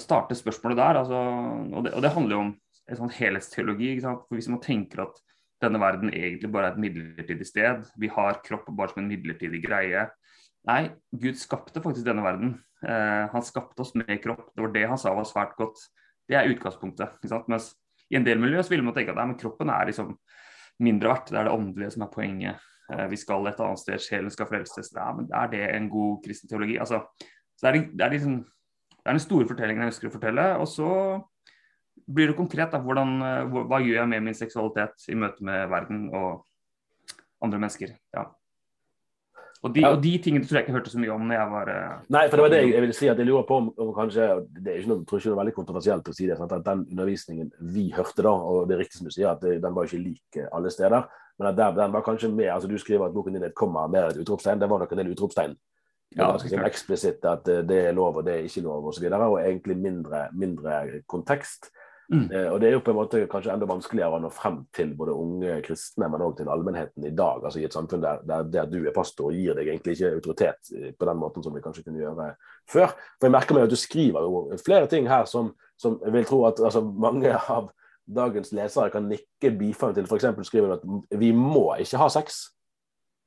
starte 0.03 0.39
spørsmålet 0.39 0.83
der. 0.83 1.01
Altså, 1.05 1.23
og, 1.71 1.87
det, 1.87 1.95
og, 1.95 2.03
det, 2.03 2.13
handler 2.17 2.37
jo 2.37 2.43
om 2.49 2.53
en 2.91 3.01
sånn 3.05 3.15
helhetsteologi. 3.15 3.93
For 4.03 4.41
Hvis 4.41 4.51
man 4.51 4.65
tenker 4.65 5.07
at 5.07 5.23
denne 5.63 5.79
verden 5.79 6.11
egentlig 6.11 6.51
bare 6.51 6.73
er 6.73 6.75
et 6.75 6.83
midlertidig 6.83 7.47
sted. 7.47 7.87
Vi 8.03 8.11
har 8.11 8.43
kropp 8.43 8.67
bare 8.75 8.91
som 8.91 9.05
en 9.05 9.11
midlertidig 9.13 9.63
greie. 9.63 10.09
Nei, 10.67 10.83
Gud 11.15 11.39
skapte 11.39 11.83
faktisk 11.83 12.07
denne 12.07 12.27
verden. 12.27 12.57
Eh, 12.83 13.25
han 13.31 13.45
skapte 13.47 13.85
oss 13.85 13.95
med 13.95 14.17
kropp. 14.23 14.49
Det 14.51 14.65
var 14.65 14.75
det 14.75 14.89
han 14.91 14.99
sa 14.99 15.15
var 15.15 15.29
svært 15.31 15.55
godt. 15.59 15.79
Det 16.29 16.39
er 16.39 16.51
utgangspunktet. 16.53 17.19
Mens 17.51 17.73
i 18.13 18.19
en 18.19 18.27
del 18.27 18.41
miljø 18.41 18.63
så 18.63 18.75
vil 18.75 18.85
man 18.85 18.95
tenke 18.97 19.15
at 19.15 19.21
nei, 19.21 19.39
kroppen 19.41 19.73
er 19.73 19.89
liksom 19.89 20.15
mindre 20.83 21.13
verdt. 21.13 21.33
Det 21.33 21.41
er 21.41 21.49
det 21.49 21.55
åndelige 21.57 21.95
som 21.95 22.07
er 22.07 22.13
poenget. 22.13 22.69
Eh, 22.93 23.07
vi 23.13 23.19
skal 23.21 23.47
et 23.49 23.61
annet 23.63 23.83
sted, 23.83 24.03
sjelen 24.03 24.33
skal 24.33 24.49
frelses. 24.51 24.93
Nei, 24.97 25.09
men 25.19 25.31
er 25.39 25.53
det 25.53 25.63
en 25.71 25.89
god 25.93 26.21
kristen 26.25 26.51
teologi? 26.51 26.79
Altså, 26.83 27.03
så 27.57 27.67
det 27.67 27.73
er, 27.73 27.87
det, 27.93 28.07
er 28.07 28.15
liksom, 28.17 28.39
det 28.99 29.05
er 29.07 29.19
den 29.19 29.25
store 29.27 29.49
fortellingen 29.51 29.87
jeg 29.87 29.95
ønsker 29.95 30.11
å 30.11 30.15
fortelle. 30.17 30.47
Og 30.63 30.69
så 30.71 30.91
blir 32.13 32.33
det 32.33 32.39
konkret. 32.39 32.73
Da, 32.75 32.83
hvordan, 32.85 33.17
eh, 33.27 33.59
hva 33.71 33.83
gjør 33.83 34.03
jeg 34.03 34.13
med 34.15 34.29
min 34.29 34.39
seksualitet 34.39 35.09
i 35.13 35.19
møte 35.19 35.47
med 35.47 35.67
verden 35.73 36.07
og 36.11 36.47
andre 37.43 37.63
mennesker? 37.63 37.97
Ja. 38.17 38.29
Og 39.63 39.71
de, 39.71 39.83
og 39.87 40.01
de, 40.03 40.11
tingene 40.19 40.43
tror 40.43 40.59
jeg 40.59 40.65
ikke 40.65 40.75
hørte 40.75 40.91
så 40.91 40.99
mye 40.99 41.13
om 41.15 41.29
når 41.29 41.37
jeg 41.37 41.51
var 41.53 41.69
uh, 41.71 41.99
Nei, 42.11 42.23
for 42.27 42.41
det 42.41 42.43
var 42.43 42.51
det 42.51 42.59
jeg, 42.59 42.71
jeg 42.73 42.83
ville 42.83 42.97
si. 42.99 43.09
at 43.13 43.21
jeg 43.23 43.29
lurer 43.29 43.45
på 43.47 43.59
om, 43.61 43.69
om 43.79 43.93
kanskje, 43.95 44.25
Det 44.57 44.73
er 44.73 44.81
ikke 44.81 44.91
noe, 44.91 45.05
tror 45.07 45.21
ikke 45.21 45.29
det 45.29 45.35
er 45.37 45.41
veldig 45.41 45.55
kontroversielt 45.59 46.09
å 46.11 46.15
si 46.17 46.27
det, 46.27 46.39
sant? 46.41 46.55
at 46.57 46.65
den 46.67 46.83
undervisningen 46.91 47.53
vi 47.75 47.85
hørte 47.95 48.25
da, 48.27 48.33
og 48.33 48.65
det 48.67 48.75
er 48.75 48.83
riktig 48.83 48.99
som 48.99 49.07
du 49.07 49.15
sier, 49.15 49.29
at 49.31 49.45
det, 49.45 49.61
den 49.63 49.77
var 49.77 49.87
ikke 49.87 50.03
lik 50.03 50.41
eh, 50.41 50.49
alle 50.51 50.73
steder, 50.75 51.07
men 51.39 51.51
at 51.53 51.61
der, 51.61 51.77
den 51.79 51.95
var 51.95 52.03
kanskje 52.07 52.33
mer 52.35 52.57
altså 52.57 52.71
Du 52.71 52.75
skriver 52.83 53.07
at 53.07 53.15
boken 53.15 53.39
din 53.39 53.47
er 53.47 53.53
et 53.53 53.59
komma 53.59 53.87
mer 53.91 54.11
et 54.11 54.19
utropstegn. 54.21 54.61
Det 54.61 54.69
var 54.71 54.83
nok 54.83 54.93
en 54.93 55.01
del 55.01 55.15
utropstegn. 55.15 55.55
Ja, 56.13 56.27
ganske 56.27 56.51
sånn 56.51 56.67
eksplisitt 56.67 57.25
at 57.25 57.47
det 57.69 57.79
er 57.87 57.95
lov 57.97 58.19
og 58.21 58.27
det 58.27 58.35
er 58.35 58.49
ikke 58.51 58.67
lov 58.67 58.91
osv. 58.91 59.07
Og, 59.07 59.15
så 59.15 59.31
og 59.31 59.39
egentlig 59.41 59.79
mindre, 59.81 60.27
mindre 60.37 60.83
kontekst. 61.09 61.71
Mm. 62.13 62.27
Eh, 62.29 62.49
og 62.53 62.61
Det 62.61 62.69
er 62.69 62.75
jo 62.77 62.83
på 62.85 62.93
en 62.93 62.99
måte 62.99 63.21
kanskje 63.31 63.55
enda 63.55 63.67
vanskeligere 63.69 64.19
å 64.19 64.21
nå 64.21 64.31
frem 64.33 64.59
til 64.77 64.91
både 64.97 65.15
unge 65.17 65.55
kristne, 65.65 66.11
men 66.13 66.25
òg 66.25 66.37
til 66.37 66.51
allmennheten 66.53 67.07
i 67.09 67.15
dag. 67.17 67.45
altså 67.45 67.61
I 67.61 67.65
et 67.65 67.73
samfunn 67.73 68.03
der, 68.03 68.21
der, 68.29 68.43
der 68.53 68.67
du 68.69 68.83
er 68.85 68.93
pastor, 68.93 69.33
gir 69.33 69.57
deg 69.57 69.71
egentlig 69.71 69.97
ikke 69.97 70.15
autoritet 70.19 70.73
på 70.99 71.09
den 71.09 71.21
måten 71.21 71.43
som 71.43 71.55
vi 71.57 71.63
kanskje 71.65 71.87
kunne 71.87 72.03
gjøre 72.03 72.35
før. 72.69 72.93
For 73.17 73.29
Jeg 73.29 73.37
merker 73.37 73.57
meg 73.57 73.65
at 73.65 73.73
du 73.73 73.81
skriver 73.81 74.27
jo 74.29 74.59
flere 74.65 74.91
ting 74.93 75.09
her 75.09 75.25
som, 75.25 75.55
som 75.81 75.97
vil 76.05 76.29
tro 76.29 76.45
at 76.51 76.61
altså, 76.61 76.85
mange 76.85 77.33
av 77.33 77.73
dagens 78.07 78.53
lesere 78.53 78.91
kan 78.93 79.09
nikke 79.09 79.55
bifall 79.57 79.95
til. 79.97 80.05
F.eks. 80.05 80.29
skriver 80.47 80.69
du 80.69 80.75
at 80.77 81.19
vi 81.21 81.33
må 81.33 81.71
ikke 81.81 82.03
ha 82.03 82.11
sex. 82.13 82.43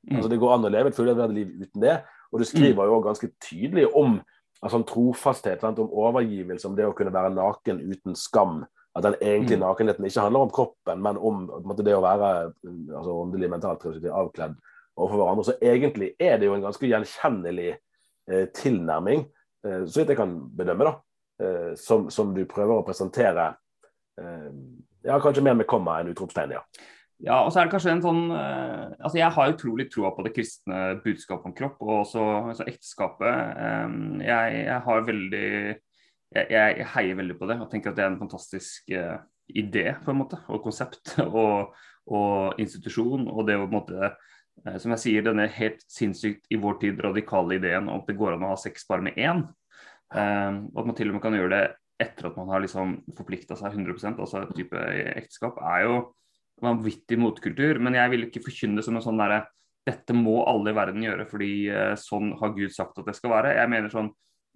Mm. 0.06 0.16
Altså 0.16 0.30
Det 0.30 0.38
går 0.38 0.54
an 0.54 0.68
å 0.68 0.70
leve 0.70 0.92
et 0.92 0.98
fullverdig 0.98 1.34
liv 1.34 1.66
uten 1.66 1.82
det. 1.82 1.98
Og 2.30 2.42
du 2.42 2.46
skriver 2.46 2.86
jo 2.86 3.02
ganske 3.02 3.30
tydelig 3.42 3.88
om 3.96 4.20
altså, 4.62 4.78
om 4.78 4.86
trofasthet, 4.86 5.60
sant? 5.60 5.78
om 5.78 5.92
overgivelse, 5.92 6.68
om 6.68 6.76
det 6.76 6.86
å 6.86 6.94
kunne 6.96 7.14
være 7.14 7.34
naken 7.34 7.82
uten 7.82 8.18
skam. 8.18 8.64
At 8.96 9.04
den 9.04 9.16
egentlige 9.20 9.58
mm. 9.60 9.64
nakenheten 9.66 10.06
ikke 10.08 10.24
handler 10.24 10.46
om 10.46 10.52
kroppen, 10.56 11.02
men 11.04 11.18
om 11.20 11.42
måte, 11.68 11.84
det 11.84 11.96
å 11.96 12.04
være 12.04 12.30
altså, 12.48 13.12
åndelig, 13.12 13.50
mentalt 13.52 13.84
avkledd 13.84 14.56
overfor 14.96 15.20
hverandre. 15.20 15.44
Så 15.44 15.56
egentlig 15.60 16.14
er 16.16 16.40
det 16.40 16.48
jo 16.48 16.56
en 16.56 16.64
ganske 16.64 16.88
gjenkjennelig 16.88 17.74
eh, 17.74 18.46
tilnærming, 18.56 19.26
eh, 19.66 19.84
så 19.84 20.00
vidt 20.00 20.14
jeg 20.14 20.20
kan 20.22 20.34
bedømme, 20.56 20.88
da, 20.88 20.94
eh, 21.44 21.70
som, 21.80 22.08
som, 22.12 22.32
du 22.32 22.46
prøver 22.48 22.78
å 22.78 22.86
presentere. 22.86 23.50
Eh, 24.20 24.50
ja, 25.06 25.20
kanskje 25.20 25.44
mer 25.44 25.58
med 25.60 25.68
komma 25.68 26.00
enn 26.00 26.14
utropstegn, 26.14 26.56
ja. 26.56 26.64
Ja, 27.24 27.38
og 27.46 27.52
så 27.52 27.60
er 27.60 27.68
det 27.68 27.72
kanskje 27.72 27.94
en 27.94 28.02
sånn 28.04 28.18
eh, 28.36 28.90
altså 28.98 29.16
Jeg 29.16 29.32
har 29.32 29.52
utrolig 29.54 29.86
troa 29.88 30.10
på 30.12 30.24
det 30.26 30.34
kristne 30.36 30.80
budskapet 31.00 31.48
om 31.48 31.54
kropp, 31.56 31.78
og 31.84 31.92
også 32.02 32.24
altså 32.52 32.66
ekteskapet. 32.68 33.60
Jeg, 34.24 34.58
jeg, 34.66 34.80
har 34.88 35.06
veldig 35.06 35.48
jeg, 36.34 36.46
jeg, 36.50 36.86
heier 36.94 37.18
veldig 37.20 37.36
på 37.38 37.48
det 37.50 37.58
og 37.62 37.68
tenker 37.70 37.92
at 37.92 37.98
det 37.98 38.04
er 38.04 38.12
en 38.12 38.20
fantastisk 38.20 38.90
uh, 38.96 39.18
idé 39.46 39.90
på 40.02 40.12
en 40.12 40.20
måte, 40.24 40.40
og 40.50 40.64
konsept 40.64 41.14
og, 41.26 41.76
og 42.06 42.62
institusjon. 42.62 43.28
Og 43.30 43.46
det 43.46 43.58
å 43.58 43.64
på 43.64 43.70
en 43.70 43.76
måte, 43.76 44.12
uh, 44.66 44.76
som 44.82 44.94
jeg 44.96 45.04
sier, 45.04 45.26
denne 45.26 45.48
helt 45.58 45.84
sinnssykt 45.92 46.50
i 46.50 46.60
vår 46.60 46.80
tid 46.82 47.02
radikale 47.04 47.60
ideen 47.60 47.90
om 47.90 48.02
at 48.02 48.10
det 48.10 48.18
går 48.18 48.36
an 48.36 48.46
å 48.48 48.54
ha 48.54 48.60
sex 48.60 48.88
bare 48.90 49.06
med 49.06 49.18
én. 49.20 49.46
Uh, 50.14 50.66
og 50.72 50.82
at 50.82 50.90
man 50.90 50.98
til 50.98 51.10
og 51.10 51.18
med 51.18 51.24
kan 51.24 51.36
gjøre 51.36 51.54
det 51.54 51.64
etter 52.02 52.28
at 52.28 52.36
man 52.36 52.50
har 52.52 52.60
liksom 52.60 52.98
forplikta 53.16 53.56
seg 53.56 53.72
100% 53.72 54.18
altså 54.20 54.42
et 54.42 54.56
type 54.58 54.80
ekteskap, 55.16 55.62
er 55.64 55.86
jo 55.86 56.00
vanvittig 56.60 57.16
motkultur. 57.20 57.80
Men 57.80 57.96
jeg 57.96 58.12
vil 58.12 58.26
ikke 58.26 58.42
forkynne 58.44 58.80
det 58.80 58.84
som 58.84 58.98
en 58.98 59.04
sånn 59.04 59.20
derre 59.20 59.46
dette 59.86 60.12
må 60.18 60.40
alle 60.50 60.72
i 60.72 60.74
verden 60.74 61.04
gjøre 61.04 61.24
fordi 61.30 61.48
sånn 62.02 62.32
har 62.40 62.50
Gud 62.56 62.72
sagt 62.74 62.98
at 62.98 63.06
det 63.06 63.14
skal 63.16 63.30
være. 63.30 63.52
Jeg 63.54 63.70
mener 63.70 63.92
sånn 63.92 64.08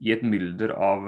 i 0.03 0.11
et 0.13 0.25
mylder 0.27 0.75
av 0.75 1.07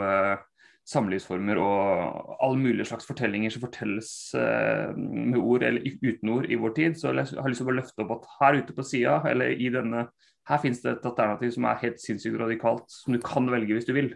samlivsformer 0.88 1.60
og 1.62 2.32
alle 2.42 2.58
mulige 2.58 2.88
slags 2.90 3.06
fortellinger 3.06 3.52
som 3.54 3.62
fortelles 3.62 4.08
eh, 4.38 4.96
med 4.98 5.38
ord 5.38 5.62
eller 5.62 5.84
uten 6.02 6.32
ord 6.34 6.48
i 6.50 6.58
vår 6.58 6.74
tid. 6.78 6.98
Så 6.98 7.12
jeg 7.12 7.38
har 7.38 7.52
lyst 7.52 7.62
til 7.62 7.70
å 7.70 7.76
løfte 7.76 8.02
opp 8.04 8.16
at 8.16 8.28
her 8.40 8.58
ute 8.58 8.74
på 8.76 8.86
sida, 8.86 9.20
eller 9.30 9.54
i 9.54 9.70
denne, 9.72 10.08
her 10.50 10.62
finnes 10.62 10.82
det 10.82 10.96
et 10.96 11.06
alternativ 11.12 11.54
som 11.54 11.68
er 11.70 11.80
helt 11.84 12.02
sinnssykt 12.02 12.40
radikalt, 12.40 12.90
som 12.90 13.14
du 13.14 13.22
kan 13.22 13.46
velge 13.52 13.78
hvis 13.78 13.86
du 13.86 13.94
vil. 13.96 14.10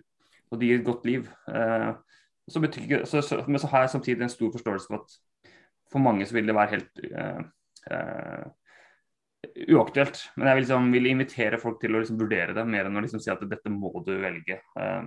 Og 0.51 0.61
det 0.61 0.71
gir 0.71 0.81
et 0.81 0.89
godt 0.89 1.07
liv. 1.07 1.31
Eh, 1.51 1.91
så 2.51 2.63
betyr, 2.63 3.07
så, 3.11 3.23
så, 3.23 3.41
men 3.47 3.63
så 3.63 3.71
har 3.71 3.85
jeg 3.85 3.95
samtidig 3.95 4.27
en 4.27 4.35
stor 4.35 4.53
forståelse 4.55 4.91
for 4.91 5.03
at 5.03 5.17
for 5.93 6.03
mange 6.03 6.27
så 6.27 6.35
vil 6.35 6.47
det 6.51 6.55
være 6.55 6.75
helt 6.77 7.05
eh, 7.13 7.43
eh 7.95 8.47
uaktuelt. 9.71 10.19
Men 10.37 10.49
jeg 10.49 10.57
vil, 10.57 10.65
liksom, 10.65 10.89
vil, 10.93 11.07
invitere 11.07 11.59
folk 11.63 11.79
til 11.81 11.95
å 11.95 12.01
liksom 12.01 12.19
vurdere 12.19 12.55
det, 12.57 12.65
mer 12.67 12.89
enn 12.89 12.99
å 12.99 13.03
liksom 13.05 13.23
si 13.23 13.31
at 13.31 13.45
dette 13.47 13.71
må 13.73 13.93
du 14.07 14.11
velge. 14.19 14.59
Uh, 14.75 15.07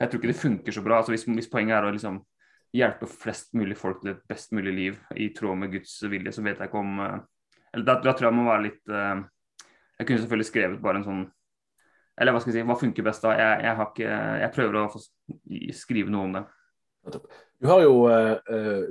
jeg 0.00 0.08
tror 0.08 0.20
ikke 0.20 0.30
det 0.32 0.40
funker 0.40 0.74
så 0.74 0.82
bra. 0.84 1.00
Altså, 1.00 1.12
hvis, 1.12 1.26
hvis, 1.28 1.50
poenget 1.52 1.76
er 1.76 1.88
å 1.88 1.92
liksom, 1.92 2.22
hjelpe 2.76 3.08
flest 3.10 3.52
mulig 3.58 3.76
folk 3.78 4.00
til 4.00 4.14
et 4.14 4.22
best 4.30 4.54
mulig 4.56 4.72
liv 4.76 5.00
i 5.18 5.28
tråd 5.36 5.58
med 5.60 5.74
Guds 5.74 5.98
vilje, 6.08 6.32
så 6.32 6.44
vet 6.46 6.60
jeg 6.60 6.70
ikke 6.70 6.80
om 6.80 7.02
uh, 7.02 7.18
eller 7.70 7.86
da, 7.86 7.98
da, 8.02 8.14
tror 8.14 8.28
jeg 8.28 8.34
man 8.34 8.46
må 8.46 8.50
være 8.50 8.66
litt 8.66 8.90
uh, 8.90 9.20
Jeg 10.00 10.06
kunne 10.06 10.22
selvfølgelig 10.22 10.48
skrevet 10.48 10.80
bare 10.82 10.98
en 10.98 11.04
sånn 11.06 11.20
Eller 12.18 12.34
hva 12.34 12.40
skal 12.42 12.52
jeg 12.52 12.60
si, 12.60 12.66
hva 12.66 12.78
funker 12.78 13.06
best 13.06 13.26
da? 13.26 13.34
Jeg, 13.38 13.60
jeg, 13.66 13.86
ikke, 13.86 14.16
jeg 14.42 14.54
prøver 14.56 14.78
å 14.80 14.88
få 14.90 15.02
skrive 15.78 16.14
noe 16.14 16.26
om 16.26 16.34
det. 16.34 16.42
Du 17.60 17.68
har 17.70 17.84
jo 17.84 17.94
uh, 18.10 18.34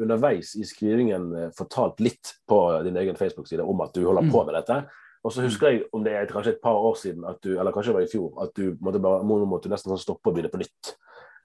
underveis 0.01 0.55
i 0.57 0.65
skrivingen 0.65 1.51
fortalt 1.57 1.99
litt 2.01 2.35
på 2.49 2.61
din 2.87 2.97
egen 3.01 3.19
Facebook-side 3.19 3.65
om 3.65 3.83
at 3.85 3.93
du 3.93 4.01
holder 4.07 4.31
på 4.31 4.41
mm. 4.41 4.49
med 4.49 4.57
dette. 4.57 4.79
Og 5.23 5.34
så 5.36 5.43
husker 5.43 5.67
jeg 5.73 5.84
om 5.95 6.03
det 6.05 6.13
er 6.15 6.29
kanskje 6.29 6.55
et 6.55 6.63
par 6.63 6.79
år 6.79 6.95
siden, 6.95 7.25
du, 7.43 7.51
eller 7.58 7.75
kanskje 7.75 7.91
det 7.91 7.99
var 7.99 8.08
i 8.08 8.12
fjor, 8.12 8.32
at 8.43 8.53
du 8.55 8.77
måtte, 8.79 9.01
bare, 9.03 9.23
må, 9.27 9.41
måtte 9.49 9.71
nesten 9.71 9.91
sånn 9.91 9.99
stoppe 10.01 10.32
og 10.32 10.38
begynne 10.38 10.51
på 10.53 10.62
nytt. 10.62 10.93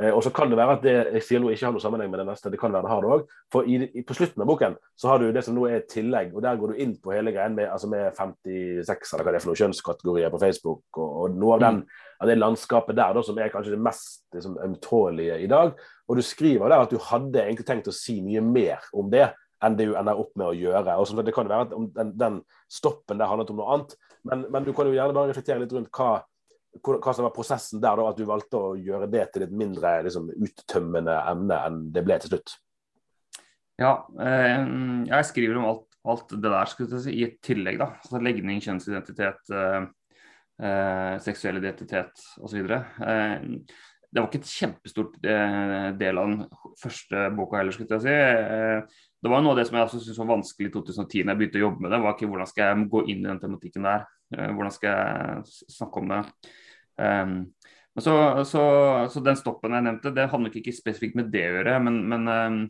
Eh, 0.02 0.10
og 0.10 0.24
så 0.26 0.30
kan 0.34 0.50
det 0.50 0.58
være 0.58 0.74
at 0.74 0.82
det 0.82 0.94
jeg 1.18 1.22
sier 1.22 1.42
nå 1.42 1.52
ikke 1.52 1.68
har 1.68 1.74
noe 1.74 1.82
sammenheng 1.82 2.10
med 2.10 2.18
det 2.22 2.26
neste. 2.26 2.50
Det 2.50 2.58
kan 2.58 2.72
være 2.74 2.86
det 2.86 2.90
har 2.90 3.04
det 3.04 3.10
òg. 3.16 3.26
For 3.54 3.68
i, 3.70 3.76
i, 3.86 4.02
på 4.06 4.16
slutten 4.16 4.42
av 4.42 4.50
boken 4.50 4.76
så 4.98 5.10
har 5.10 5.22
du 5.22 5.28
det 5.34 5.44
som 5.46 5.54
nå 5.56 5.66
er 5.68 5.78
et 5.80 5.90
tillegg, 5.90 6.32
og 6.34 6.42
der 6.46 6.58
går 6.58 6.72
du 6.72 6.82
inn 6.82 6.96
på 7.02 7.14
hele 7.14 7.34
greien 7.34 7.54
med, 7.54 7.70
altså 7.70 7.90
med 7.90 8.08
56 8.16 9.14
eller 9.14 9.26
hva 9.26 9.34
det 9.34 9.40
er 9.40 9.44
for 9.44 9.52
noen 9.52 9.62
kjønnskategorier 9.62 10.34
på 10.34 10.42
Facebook, 10.42 10.82
og, 10.98 11.10
og 11.24 11.38
noe 11.38 11.58
av, 11.58 11.64
den, 11.66 11.82
mm. 11.84 12.02
av 12.24 12.30
det 12.30 12.38
landskapet 12.40 12.98
der 12.98 13.14
da, 13.18 13.24
som 13.26 13.38
er 13.38 13.54
kanskje 13.54 13.76
det 13.76 13.84
mest 13.86 14.24
liksom, 14.34 14.58
ømtålige 14.66 15.38
i 15.44 15.50
dag. 15.50 15.74
Og 16.10 16.18
du 16.18 16.26
skriver 16.26 16.70
der 16.70 16.86
at 16.86 16.94
du 16.94 16.98
hadde 17.10 17.42
egentlig 17.44 17.68
tenkt 17.68 17.90
å 17.90 17.94
si 17.94 18.18
mye 18.24 18.42
mer 18.44 18.90
om 18.94 19.10
det 19.12 19.28
enn 19.64 19.78
det 19.78 19.88
du 19.88 19.96
ender 19.98 20.20
opp 20.20 20.34
med 20.38 20.50
å 20.50 20.56
gjøre. 20.56 20.96
Og 21.00 21.24
Det 21.24 21.34
kan 21.34 21.50
være 21.50 21.66
at 21.66 21.74
den, 21.96 22.12
den 22.20 22.38
stoppen 22.70 23.20
der 23.20 23.30
handlet 23.30 23.52
om 23.52 23.60
noe 23.60 23.72
annet, 23.74 23.96
men, 24.24 24.46
men, 24.50 24.64
du 24.64 24.72
kan 24.76 24.88
jo 24.88 24.96
gjerne 24.96 25.16
bare 25.16 25.32
reflektere 25.32 25.60
litt 25.62 25.72
rundt 25.76 25.90
hva, 25.94 26.12
hva 26.80 27.14
som 27.14 27.26
var 27.26 27.34
prosessen 27.36 27.82
der, 27.82 28.00
da, 28.00 28.08
at 28.08 28.20
du 28.20 28.28
valgte 28.28 28.60
å 28.60 28.74
gjøre 28.78 29.08
det 29.12 29.26
til 29.34 29.46
et 29.46 29.54
mindre 29.54 29.98
liksom, 30.06 30.30
uttømmende 30.32 31.16
emne 31.30 31.58
enn 31.68 31.82
det 31.94 32.04
ble 32.06 32.18
til 32.22 32.34
slutt. 32.34 32.56
Ja, 33.80 33.96
eh, 34.22 34.62
jeg 35.10 35.28
skriver 35.28 35.58
om 35.58 35.68
alt, 35.72 35.98
alt 36.06 36.36
det 36.36 36.52
der 36.52 36.70
skulle 36.70 37.02
si, 37.02 37.16
i 37.18 37.26
et 37.26 37.40
tillegg. 37.44 37.80
da, 37.82 37.90
altså 37.98 38.20
Legning, 38.22 38.62
kjønnsidentitet, 38.64 39.50
eh, 39.50 39.88
eh, 40.62 41.16
seksuell 41.24 41.58
identitet 41.60 42.24
osv. 42.40 42.70
Eh, 42.70 43.34
det 44.14 44.22
var 44.22 44.28
ikke 44.30 44.44
et 44.44 44.52
kjempestort 44.52 45.16
eh, 45.26 45.88
del 45.98 46.20
av 46.22 46.30
den 46.30 46.44
første 46.78 47.26
boka 47.34 47.58
heller, 47.58 47.74
skulle 47.74 47.98
jeg 47.98 48.04
si. 48.06 49.00
Eh, 49.24 49.28
det 49.28 49.32
var 49.32 49.42
noe 49.42 49.54
av 49.54 49.58
det 49.58 49.66
som 49.68 49.78
jeg 49.78 49.90
syntes 49.92 50.20
var 50.20 50.32
vanskelig 50.36 50.68
i 50.68 50.74
2010 50.74 51.24
når 51.24 51.32
jeg 51.32 51.40
begynte 51.40 51.60
å 51.60 51.64
jobbe 51.64 51.84
med 51.84 51.92
det. 51.92 52.02
var 52.04 52.14
ikke 52.14 52.28
Hvordan 52.28 52.50
skal 52.50 52.64
jeg 52.66 52.88
gå 52.92 53.04
inn 53.08 53.24
i 53.24 53.30
den 53.30 53.40
tematikken 53.40 53.88
der? 53.88 54.04
Eh, 54.36 54.50
hvordan 54.52 54.74
skal 54.74 54.90
jeg 54.90 55.74
snakke 55.78 56.02
om 56.02 56.12
det? 56.12 56.20
Um, 56.94 57.32
så, 57.98 58.44
så, 58.46 58.62
så, 59.10 59.20
den 59.22 59.36
stoppen 59.38 59.74
jeg 59.74 59.82
nevnte, 59.86 60.12
det 60.14 60.28
hadde 60.30 60.44
nok 60.44 60.56
ikke 60.58 60.74
spesifikt 60.74 61.16
med 61.18 61.32
det 61.32 61.44
å 61.48 61.56
gjøre. 61.58 61.80
Men, 61.86 61.98
men, 62.10 62.28
um, 62.28 62.60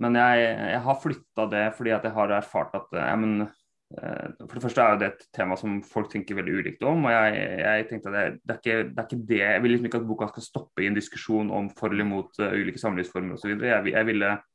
men 0.00 0.20
jeg, 0.20 0.44
jeg, 0.74 0.84
har 0.84 1.00
flytta 1.00 1.48
det 1.52 1.64
fordi 1.76 1.92
jeg 1.92 2.14
har 2.16 2.36
erfart 2.36 2.76
at 2.76 2.94
ja, 2.96 3.16
men, 3.20 3.46
uh, 3.94 4.26
For 4.42 4.56
det 4.56 4.64
første 4.64 4.84
er 4.84 5.00
det 5.00 5.10
et 5.10 5.26
tema 5.36 5.58
som 5.60 5.80
folk 5.86 6.10
tenker 6.12 6.40
veldig 6.40 6.56
ulikt 6.56 6.86
om. 6.88 7.06
og 7.06 7.14
jeg, 7.14 7.46
jeg 7.62 7.88
tenkte 7.92 8.12
at 8.12 8.16
det, 8.16 8.26
det, 8.42 8.56
er 8.56 8.62
ikke, 8.62 8.78
det, 8.90 8.98
er 8.98 9.08
ikke, 9.08 9.24
det 9.28 9.42
Jeg 9.44 9.62
vil 9.62 9.76
liksom 9.76 9.90
ikke 9.90 10.02
at 10.02 10.10
boka 10.10 10.30
skal 10.32 10.48
stoppe 10.48 10.84
i 10.84 10.90
en 10.90 10.98
diskusjon 10.98 11.52
om 11.54 11.70
for 11.78 11.92
eller 11.92 12.08
imot 12.08 12.40
uh, 12.42 12.56
ulike 12.56 12.82
samlivsformer 12.82 13.38
osv. 13.38 13.54
Jeg, 13.60 13.92
jeg 13.92 14.08
ville 14.08 14.34
Eh, 14.34 14.49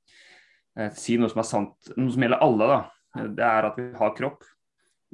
si 0.95 1.15
noe 1.19 1.31
som 1.31 1.41
er 1.41 1.47
sant, 1.47 1.91
noe 1.95 2.11
som 2.11 2.25
gjelder 2.25 2.43
alle. 2.43 2.67
da. 2.71 2.79
Det 3.37 3.45
er 3.47 3.67
at 3.69 3.77
vi 3.79 3.89
har 3.95 4.15
kropp, 4.17 4.43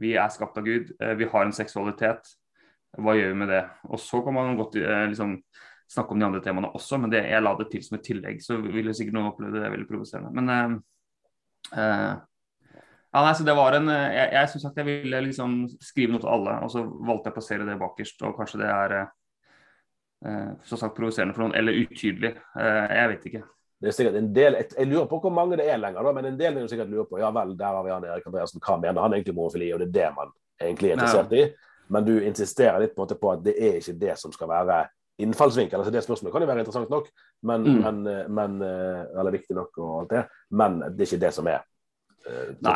vi 0.01 0.15
er 0.17 0.31
skapt 0.33 0.57
av 0.57 0.65
Gud, 0.65 0.93
eh, 0.99 1.13
vi 1.19 1.27
har 1.29 1.45
en 1.45 1.53
seksualitet. 1.53 2.31
Hva 2.97 3.13
gjør 3.15 3.31
vi 3.31 3.39
med 3.43 3.51
det? 3.53 3.61
Og 3.87 4.01
så 4.01 4.23
kan 4.25 4.35
man 4.35 4.57
godt 4.59 4.79
eh, 4.81 5.05
liksom, 5.11 5.37
snakke 5.91 6.15
om 6.15 6.19
de 6.19 6.27
andre 6.27 6.41
temaene 6.43 6.71
også, 6.75 6.97
men 6.99 7.13
det, 7.13 7.23
jeg 7.29 7.43
la 7.43 7.53
det 7.59 7.69
til 7.71 7.85
som 7.85 7.99
et 7.99 8.07
tillegg. 8.07 8.41
Så 8.43 8.57
ville 8.63 8.95
sikkert 8.97 9.19
noen 9.19 9.29
oppleve 9.29 9.61
det 9.61 9.71
veldig 9.75 9.87
provoserende. 9.89 10.33
Men, 10.33 10.81
eh, 11.75 12.17
Ja, 13.11 13.25
nei, 13.25 13.33
så 13.35 13.43
det 13.43 13.53
var 13.57 13.75
en, 13.75 13.89
Jeg, 13.91 14.27
jeg 14.31 14.49
synes 14.49 14.63
sagt 14.63 14.77
jeg 14.79 14.87
ville 14.87 15.19
liksom 15.25 15.55
skrive 15.83 16.13
noe 16.13 16.21
til 16.23 16.29
alle, 16.31 16.53
og 16.63 16.69
så 16.71 16.85
valgte 16.87 17.27
jeg 17.27 17.33
å 17.33 17.35
plassere 17.35 17.65
det 17.67 17.79
bakerst. 17.79 18.21
og 18.23 18.37
Kanskje 18.37 18.61
det 18.63 18.69
er 18.71 18.93
eh, 18.97 20.51
så 20.63 20.79
sagt 20.79 20.95
provoserende 20.95 21.35
for 21.35 21.43
noen, 21.43 21.57
eller 21.59 21.75
utydelig. 21.83 22.37
Eh, 22.55 22.85
jeg 22.95 23.11
vet 23.11 23.27
ikke. 23.29 23.43
Det 23.81 23.89
er 23.89 23.97
sikkert 23.97 24.17
en 24.19 24.29
del, 24.35 24.55
Jeg 24.77 24.87
lurer 24.87 25.07
på 25.09 25.17
hvor 25.23 25.33
mange 25.33 25.57
det 25.57 25.65
er 25.65 25.79
lenger, 25.81 26.05
da, 26.05 26.13
men 26.13 26.29
en 26.29 26.37
del 26.37 26.55
vil 26.59 26.69
sikkert 26.69 26.91
lure 26.91 27.07
på 27.09 27.19
ja 27.19 27.31
vel, 27.33 27.55
der 27.57 27.73
har 27.73 27.83
vi 27.83 27.93
han 27.93 28.05
Erik 28.05 28.27
Andreassen, 28.29 28.61
hva 28.61 28.77
mener 28.77 29.01
han 29.01 29.15
egentlig 29.15 29.33
om 29.33 29.41
homofili? 29.41 29.71
Og 29.73 29.81
det 29.81 29.87
er 29.89 29.95
det 29.95 30.09
man 30.15 30.33
egentlig 30.61 30.91
er 30.91 30.99
interessert 30.99 31.33
i. 31.33 31.45
Men 31.91 32.05
du 32.05 32.13
insisterer 32.21 32.83
litt 32.83 32.93
på, 32.95 33.07
på 33.09 33.31
at 33.33 33.41
det 33.43 33.55
er 33.57 33.79
ikke 33.79 33.97
det 33.99 34.17
som 34.21 34.33
skal 34.35 34.51
være 34.51 34.83
innfallsvinkel. 35.21 35.79
altså 35.79 35.91
Det 35.91 36.03
spørsmålet 36.05 36.33
kan 36.33 36.45
jo 36.45 36.51
være 36.51 36.63
interessant 36.63 36.93
nok, 36.93 37.09
men, 37.43 37.65
mm. 37.65 37.81
men, 37.81 38.07
eh, 38.07 38.29
men, 38.29 38.61
eh, 38.61 39.01
eller 39.19 39.33
viktig 39.33 39.57
nok, 39.57 39.77
og 39.77 39.99
alt 40.01 40.13
det, 40.13 40.23
men 40.51 40.79
det 40.85 41.05
er 41.05 41.09
ikke 41.09 41.25
det 41.25 41.33
som 41.33 41.49
er 41.51 41.65
Nei, 42.61 42.73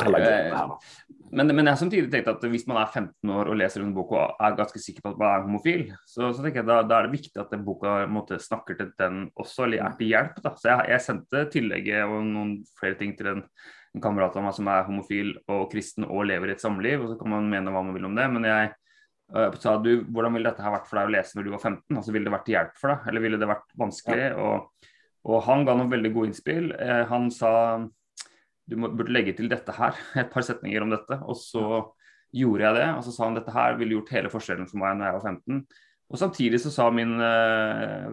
men, 1.30 1.50
men, 1.52 1.68
jeg 1.68 1.80
samtidig 1.80 2.10
tenkt 2.10 2.28
at 2.30 2.44
hvis 2.50 2.66
man 2.68 2.78
er 2.80 2.90
15 2.90 3.32
år 3.34 3.50
og 3.50 3.58
leser 3.58 3.82
en 3.82 3.94
bok 3.94 4.14
og 4.14 4.42
er 4.42 4.56
ganske 4.58 4.80
sikker 4.82 5.04
på 5.04 5.12
at 5.12 5.20
man 5.20 5.32
er 5.32 5.44
homofil, 5.46 5.84
så, 6.06 6.30
så 6.30 6.42
tenker 6.42 6.62
jeg 6.62 6.68
da, 6.68 6.78
da, 6.86 7.00
er 7.00 7.08
det 7.08 7.16
viktig 7.16 7.40
at 7.42 7.52
den 7.54 7.64
boka 7.66 7.98
måte, 8.10 8.38
snakker 8.42 8.78
til 8.78 8.92
den 9.00 9.26
også, 9.34 9.66
eller 9.66 9.84
er 9.86 9.96
til 9.98 10.12
hjelp. 10.12 10.40
Da. 10.44 10.54
Så 10.58 10.70
jeg, 10.70 10.88
jeg, 10.92 11.04
sendte 11.06 11.44
tillegget 11.52 12.06
og 12.06 12.24
noen 12.26 12.56
flere 12.78 12.98
ting 13.00 13.14
til 13.18 13.32
en, 13.34 13.44
en 13.96 14.04
kamerat 14.04 14.38
av 14.38 14.46
meg 14.46 14.56
som 14.56 14.70
er 14.72 14.88
homofil 14.88 15.34
og 15.52 15.68
kristen 15.72 16.06
og 16.08 16.26
lever 16.30 16.52
i 16.52 16.56
et 16.56 16.64
samliv, 16.64 17.04
og 17.04 17.12
så 17.12 17.20
kan 17.20 17.34
man 17.36 17.50
mene 17.52 17.74
hva 17.74 17.84
man 17.86 17.96
vil 17.96 18.08
om 18.10 18.18
det. 18.18 18.26
men 18.34 18.48
jeg 18.50 18.72
uh, 19.34 19.50
sa 19.62 19.76
du, 19.82 19.92
hvordan 20.06 20.38
ville 20.38 20.50
dette 20.50 20.64
her 20.64 20.74
vært 20.78 20.90
for 20.90 21.00
deg 21.00 21.10
å 21.10 21.16
lese 21.16 21.38
når 21.38 21.46
du 21.46 21.54
var 21.56 21.62
15? 21.64 22.00
Altså, 22.00 22.14
Ville 22.14 22.28
det 22.30 22.36
vært 22.36 22.46
til 22.48 22.58
hjelp 22.58 22.80
for 22.80 22.94
deg, 22.94 23.10
eller 23.10 23.26
ville 23.26 23.42
det 23.42 23.50
vært 23.50 23.78
vanskelig? 23.82 24.32
Og, 24.46 24.88
og, 25.26 25.38
han 25.48 25.66
ga 25.66 25.74
noen 25.74 25.92
veldig 25.92 26.14
gode 26.14 26.32
innspill. 26.32 26.70
Uh, 26.78 27.02
han 27.10 27.30
sa 27.34 27.52
du 28.66 28.76
må, 28.80 28.90
burde 28.94 29.14
legge 29.14 29.34
til 29.38 29.50
dette 29.50 29.74
her, 29.76 29.98
et 30.22 30.32
par 30.32 30.46
setninger 30.46 30.84
om 30.84 30.92
dette. 30.94 31.20
Og 31.26 31.38
så 31.40 31.66
gjorde 32.36 32.66
jeg 32.66 32.78
det. 32.78 32.86
Og 32.96 33.04
så 33.06 33.14
sa 33.14 33.28
han 33.28 33.36
dette 33.38 33.54
her 33.54 33.76
ville 33.80 33.98
gjort 33.98 34.14
hele 34.16 34.32
forskjellen 34.32 34.70
for 34.70 34.82
meg 34.82 34.96
når 34.98 35.10
jeg 35.10 35.18
var 35.18 35.28
15. 35.32 35.60
Og 36.06 36.20
samtidig 36.20 36.60
så 36.62 36.70
sa 36.70 36.84
min 36.94 37.16
eh, 37.18 38.04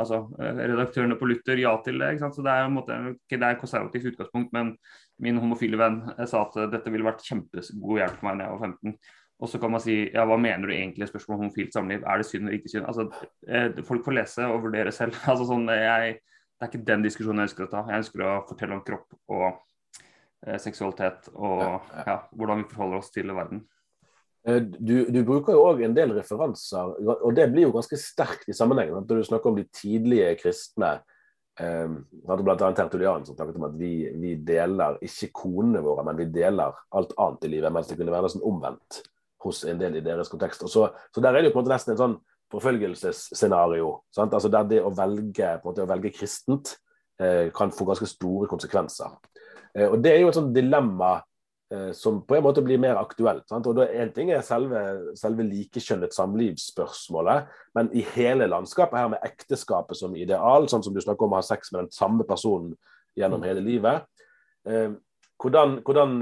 altså, 0.00 0.22
eh, 0.40 0.60
redaktørene 0.70 1.18
på 1.20 1.26
Luther 1.28 1.58
ja 1.60 1.74
til 1.84 1.98
det. 2.00 2.14
ikke 2.14 2.24
sant? 2.24 2.36
Så 2.38 2.44
det 2.44 2.52
er, 2.52 2.64
en 2.64 2.78
måte, 2.78 2.96
okay, 3.10 3.36
det 3.36 3.48
er 3.48 3.58
konservativt 3.60 4.14
utgangspunkt, 4.14 4.54
men 4.56 4.70
min 5.20 5.40
homofile 5.40 5.80
venn 5.80 5.98
eh, 6.14 6.24
sa 6.28 6.46
at 6.46 6.56
dette 6.72 6.92
ville 6.92 7.04
vært 7.04 7.24
kjempegod 7.26 8.00
hjelp 8.00 8.16
for 8.16 8.28
meg 8.30 8.38
når 8.38 8.46
jeg 8.46 8.54
var 8.54 8.70
15. 8.70 9.18
Og 9.42 9.50
så 9.50 9.58
kan 9.60 9.74
man 9.74 9.82
si 9.82 9.96
ja, 10.06 10.24
hva 10.28 10.38
mener 10.40 10.70
du 10.70 10.72
egentlig 10.72 11.10
spørsmål 11.10 11.36
om 11.36 11.44
homofilt 11.44 11.76
samliv? 11.76 12.06
Er 12.08 12.22
det 12.22 12.28
synd 12.30 12.46
eller 12.46 12.56
ikke 12.56 12.72
synd? 12.72 12.88
Altså, 12.88 13.28
eh, 13.44 13.82
folk 13.84 14.06
får 14.06 14.16
lese 14.16 14.48
og 14.48 14.64
vurdere 14.64 14.94
selv. 14.94 15.18
altså 15.34 15.50
sånn, 15.50 15.68
jeg, 15.76 16.22
Det 16.56 16.64
er 16.64 16.72
ikke 16.72 16.88
den 16.88 17.04
diskusjonen 17.04 17.42
jeg 17.42 17.50
ønsker 17.50 17.68
å 17.68 17.72
ta. 17.74 17.84
Jeg 17.90 18.04
ønsker 18.06 18.24
å 18.24 18.32
fortelle 18.48 18.78
om 18.78 18.84
kropp 18.86 19.18
og 19.34 19.50
Eh, 19.50 19.71
seksualitet 20.58 21.28
og 21.34 21.62
ja, 22.06 22.16
hvordan 22.34 22.64
vi 22.64 22.72
forholder 22.72 22.98
oss 22.98 23.12
til 23.14 23.30
verden. 23.30 23.62
Eh, 24.48 24.58
du, 24.62 25.04
du 25.10 25.20
bruker 25.26 25.54
jo 25.54 25.62
òg 25.68 25.84
en 25.86 25.94
del 25.96 26.14
referanser, 26.16 26.96
og 27.12 27.30
det 27.36 27.46
blir 27.52 27.68
jo 27.68 27.74
ganske 27.76 27.98
sterkt 28.00 28.50
i 28.50 28.56
sammenhengen. 28.56 29.04
Når 29.06 29.22
du 29.22 29.28
snakker 29.28 29.52
om 29.52 29.60
de 29.60 29.68
tidlige 29.70 30.32
kristne, 30.40 30.96
eh, 31.60 31.94
bl.a. 32.26 32.72
Tertulian 32.74 33.26
som 33.26 33.38
snakket 33.38 33.60
om 33.60 33.68
at 33.70 33.78
vi, 33.78 33.94
vi, 34.18 34.34
deler 34.42 34.98
ikke 35.04 35.30
konene 35.44 35.84
våre, 35.84 36.04
men 36.08 36.18
vi 36.18 36.30
deler 36.34 36.74
alt 36.90 37.14
annet 37.22 37.46
i 37.46 37.54
livet, 37.54 37.74
mens 37.74 37.90
det 37.90 38.00
kunne 38.00 38.14
være 38.14 38.28
nesten 38.28 38.46
omvendt 38.48 39.02
hos 39.42 39.64
en 39.66 39.78
del 39.78 39.98
i 39.98 40.04
deres 40.04 40.30
kontekst. 40.30 40.66
Så, 40.70 40.88
så 40.90 41.22
der 41.22 41.34
er 41.34 41.42
det 41.42 41.50
jo 41.50 41.56
på 41.56 41.62
en 41.62 41.66
måte 41.66 41.74
nesten 41.74 41.94
en 41.94 42.02
sånn 42.02 42.20
forfølgelsesscenario. 42.52 43.94
Altså 44.18 44.50
der 44.52 44.66
det 44.68 44.82
å 44.84 44.92
velge, 44.94 45.54
måte, 45.64 45.86
å 45.86 45.90
velge 45.90 46.12
kristent 46.14 46.74
eh, 47.22 47.48
kan 47.54 47.72
få 47.74 47.86
ganske 47.88 48.10
store 48.10 48.50
konsekvenser. 48.50 49.14
Eh, 49.78 49.88
og 49.88 50.02
Det 50.02 50.12
er 50.12 50.22
jo 50.22 50.30
et 50.30 50.38
sånt 50.38 50.54
dilemma 50.54 51.12
eh, 51.72 51.90
som 51.96 52.20
på 52.26 52.36
en 52.36 52.44
måte 52.44 52.64
blir 52.64 52.80
mer 52.80 53.00
aktuelt. 53.00 53.46
Sant? 53.50 53.66
og 53.66 53.80
Én 53.84 54.12
ting 54.14 54.32
er 54.32 54.44
selve, 54.46 55.14
selve 55.18 55.46
likekjønnet 55.48 56.14
samlivsspørsmålet, 56.16 57.48
men 57.78 57.92
i 57.96 58.04
hele 58.14 58.50
landskapet 58.50 59.00
her 59.00 59.12
med 59.14 59.24
ekteskapet 59.26 59.98
som 59.98 60.16
ideal, 60.16 60.68
sånn 60.68 60.84
som 60.84 60.94
du 60.94 61.00
snakker 61.00 61.26
om 61.26 61.36
å 61.36 61.40
ha 61.40 61.46
sex 61.46 61.72
med 61.72 61.86
den 61.86 61.94
samme 61.94 62.28
personen 62.28 62.76
gjennom 63.18 63.42
mm. 63.42 63.48
hele 63.48 63.64
livet. 63.64 64.06
Eh, 64.68 64.92
hvordan, 65.42 65.80
hvordan 65.82 66.20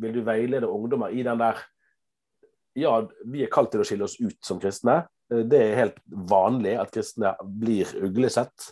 vil 0.00 0.14
du 0.14 0.22
veilede 0.24 0.68
ungdommer 0.70 1.12
i 1.12 1.20
den 1.26 1.42
der 1.42 1.58
Ja, 2.76 3.02
vi 3.24 3.42
er 3.44 3.50
kalt 3.52 3.70
til 3.72 3.80
å 3.80 3.84
skille 3.88 4.04
oss 4.04 4.14
ut 4.20 4.36
som 4.44 4.58
kristne. 4.60 5.06
Det 5.28 5.58
er 5.60 5.78
helt 5.78 5.98
vanlig 6.08 6.74
at 6.76 6.90
kristne 6.92 7.30
blir 7.40 7.88
uglesett 8.04 8.66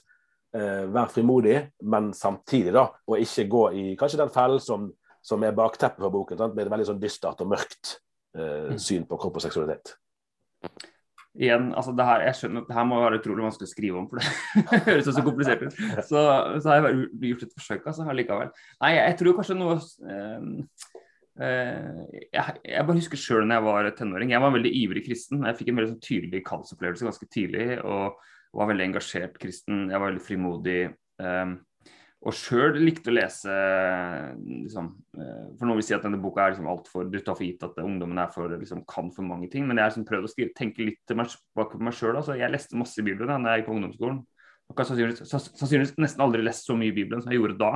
eh, 0.55 0.85
vær 0.95 1.11
frimodig, 1.13 1.59
men 1.91 2.13
samtidig 2.17 2.75
da, 2.77 2.89
og 3.09 3.21
ikke 3.21 3.49
gå 3.51 3.65
i 3.75 3.85
kanskje 4.01 4.23
den 4.23 4.33
fellen 4.35 4.63
som, 4.63 4.89
som 5.25 5.45
er 5.45 5.57
bakteppet 5.57 6.03
for 6.03 6.15
boken, 6.15 6.41
sant? 6.41 6.57
med 6.57 6.67
et 6.67 6.75
veldig 6.75 6.89
sånn 6.93 7.03
dystert 7.03 7.43
og 7.45 7.53
mørkt 7.55 7.99
eh, 8.37 8.75
mm. 8.75 8.81
syn 8.83 9.07
på 9.11 9.21
kropp 9.21 9.41
og 9.41 9.47
seksualitet. 9.47 9.97
Igjen, 11.35 11.73
altså 11.75 11.91
det 11.99 12.05
her, 12.07 12.21
jeg 12.29 12.39
skjønner 12.39 12.63
at 12.63 12.69
det 12.69 12.75
her 12.77 12.85
må 12.87 12.99
være 13.03 13.17
utrolig 13.19 13.43
vanskelig 13.43 13.67
å 13.67 13.73
skrive 13.73 13.99
om, 13.99 14.05
for 14.07 14.21
det 14.21 14.83
høres 14.89 15.09
så 15.11 15.25
komplisert 15.27 15.65
ut. 15.65 15.79
Så, 16.07 16.21
så 16.63 16.71
har 16.71 16.77
jeg 16.77 16.85
bare 16.85 17.31
gjort 17.31 17.47
et 17.47 17.57
forsøk 17.57 17.89
altså, 17.91 18.07
likevel. 18.15 18.53
Nei, 18.85 18.93
jeg 19.01 19.17
tror 19.19 19.35
kanskje 19.41 19.57
noe 19.59 19.75
eh, 19.81 20.45
eh, 21.43 22.05
jeg, 22.29 22.55
jeg, 22.63 22.85
bare 22.87 23.01
husker 23.01 23.19
sjøl 23.19 23.49
når 23.49 23.59
jeg 23.59 23.67
var 23.67 23.91
tenåring. 23.99 24.31
Jeg 24.31 24.45
var 24.45 24.53
en 24.53 24.59
veldig 24.61 24.73
ivrig 24.85 25.03
kristen. 25.09 25.43
Jeg 25.49 25.59
fikk 25.59 25.73
en 25.73 25.81
veldig 25.81 25.93
sånn, 25.97 26.05
tydelig 26.07 26.45
kallsopplevelse 26.47 27.11
ganske 27.11 27.29
tidlig. 27.35 27.67
og 27.83 28.23
var 28.55 28.71
veldig 28.71 28.89
engasjert 28.91 29.39
kristen. 29.41 29.89
Jeg 29.91 30.01
var 30.01 30.11
veldig 30.11 30.25
frimodig. 30.25 30.81
Um, 31.23 31.57
og 32.25 32.33
sjøl 32.33 32.79
likte 32.81 33.13
å 33.13 33.15
lese 33.15 33.55
liksom, 34.41 34.87
uh, 35.19 35.43
For 35.59 35.69
noen 35.69 35.77
vil 35.79 35.85
si 35.87 35.95
at 35.95 36.07
denne 36.07 36.19
boka 36.23 36.43
er 36.43 36.55
liksom 36.55 36.67
altfor 36.73 37.11
Du 37.13 37.19
tar 37.21 37.37
for 37.37 37.45
gitt 37.45 37.63
at 37.63 37.77
ungdommen 37.83 38.19
er 38.19 38.33
for, 38.33 38.49
liksom, 38.51 38.81
kan 38.89 39.11
for 39.15 39.29
mange 39.29 39.51
ting. 39.53 39.67
Men 39.69 39.79
jeg 39.79 39.85
har 39.85 39.93
liksom 39.93 40.09
prøvd 40.09 40.29
å 40.29 40.33
skrive, 40.33 40.57
tenke 40.57 40.87
litt 40.87 41.03
til 41.09 41.21
meg, 41.21 41.35
bak 41.59 41.77
meg 41.81 41.97
sjøl. 41.97 42.17
Altså. 42.17 42.39
Jeg 42.41 42.53
leste 42.55 42.81
masse 42.81 43.01
i 43.01 43.07
Bibelen 43.07 43.45
da 43.45 43.55
jeg 43.55 43.65
gikk 43.65 43.71
på 43.71 43.79
ungdomsskolen. 43.79 44.23
Og 44.65 44.77
kan 44.79 44.89
sannsynligvis, 44.89 45.29
sannsynligvis 45.29 45.97
nesten 46.01 46.25
aldri 46.25 46.45
lest 46.45 46.65
så 46.65 46.77
mye 46.79 46.89
i 46.89 46.97
Bibelen 46.97 47.21
som 47.21 47.33
jeg 47.33 47.43
gjorde 47.43 47.61
da. 47.61 47.73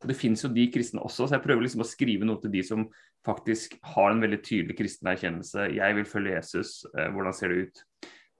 Og 0.00 0.08
Det 0.08 0.16
finnes 0.16 0.42
jo 0.44 0.52
de 0.52 0.64
kristne 0.72 1.02
også, 1.04 1.26
så 1.26 1.36
jeg 1.36 1.44
prøver 1.44 1.66
liksom 1.66 1.82
å 1.84 1.88
skrive 1.88 2.24
noe 2.24 2.40
til 2.40 2.52
de 2.54 2.62
som 2.64 2.86
faktisk 3.26 3.74
har 3.92 4.14
en 4.14 4.22
veldig 4.22 4.38
tydelig 4.40 4.78
kristen 4.78 5.10
erkjennelse. 5.12 5.66
Jeg 5.76 5.96
vil 5.98 6.08
følge 6.08 6.38
Jesus. 6.38 6.78
Uh, 6.94 7.10
hvordan 7.12 7.36
ser 7.36 7.52
det 7.52 7.66
ut? 7.66 7.82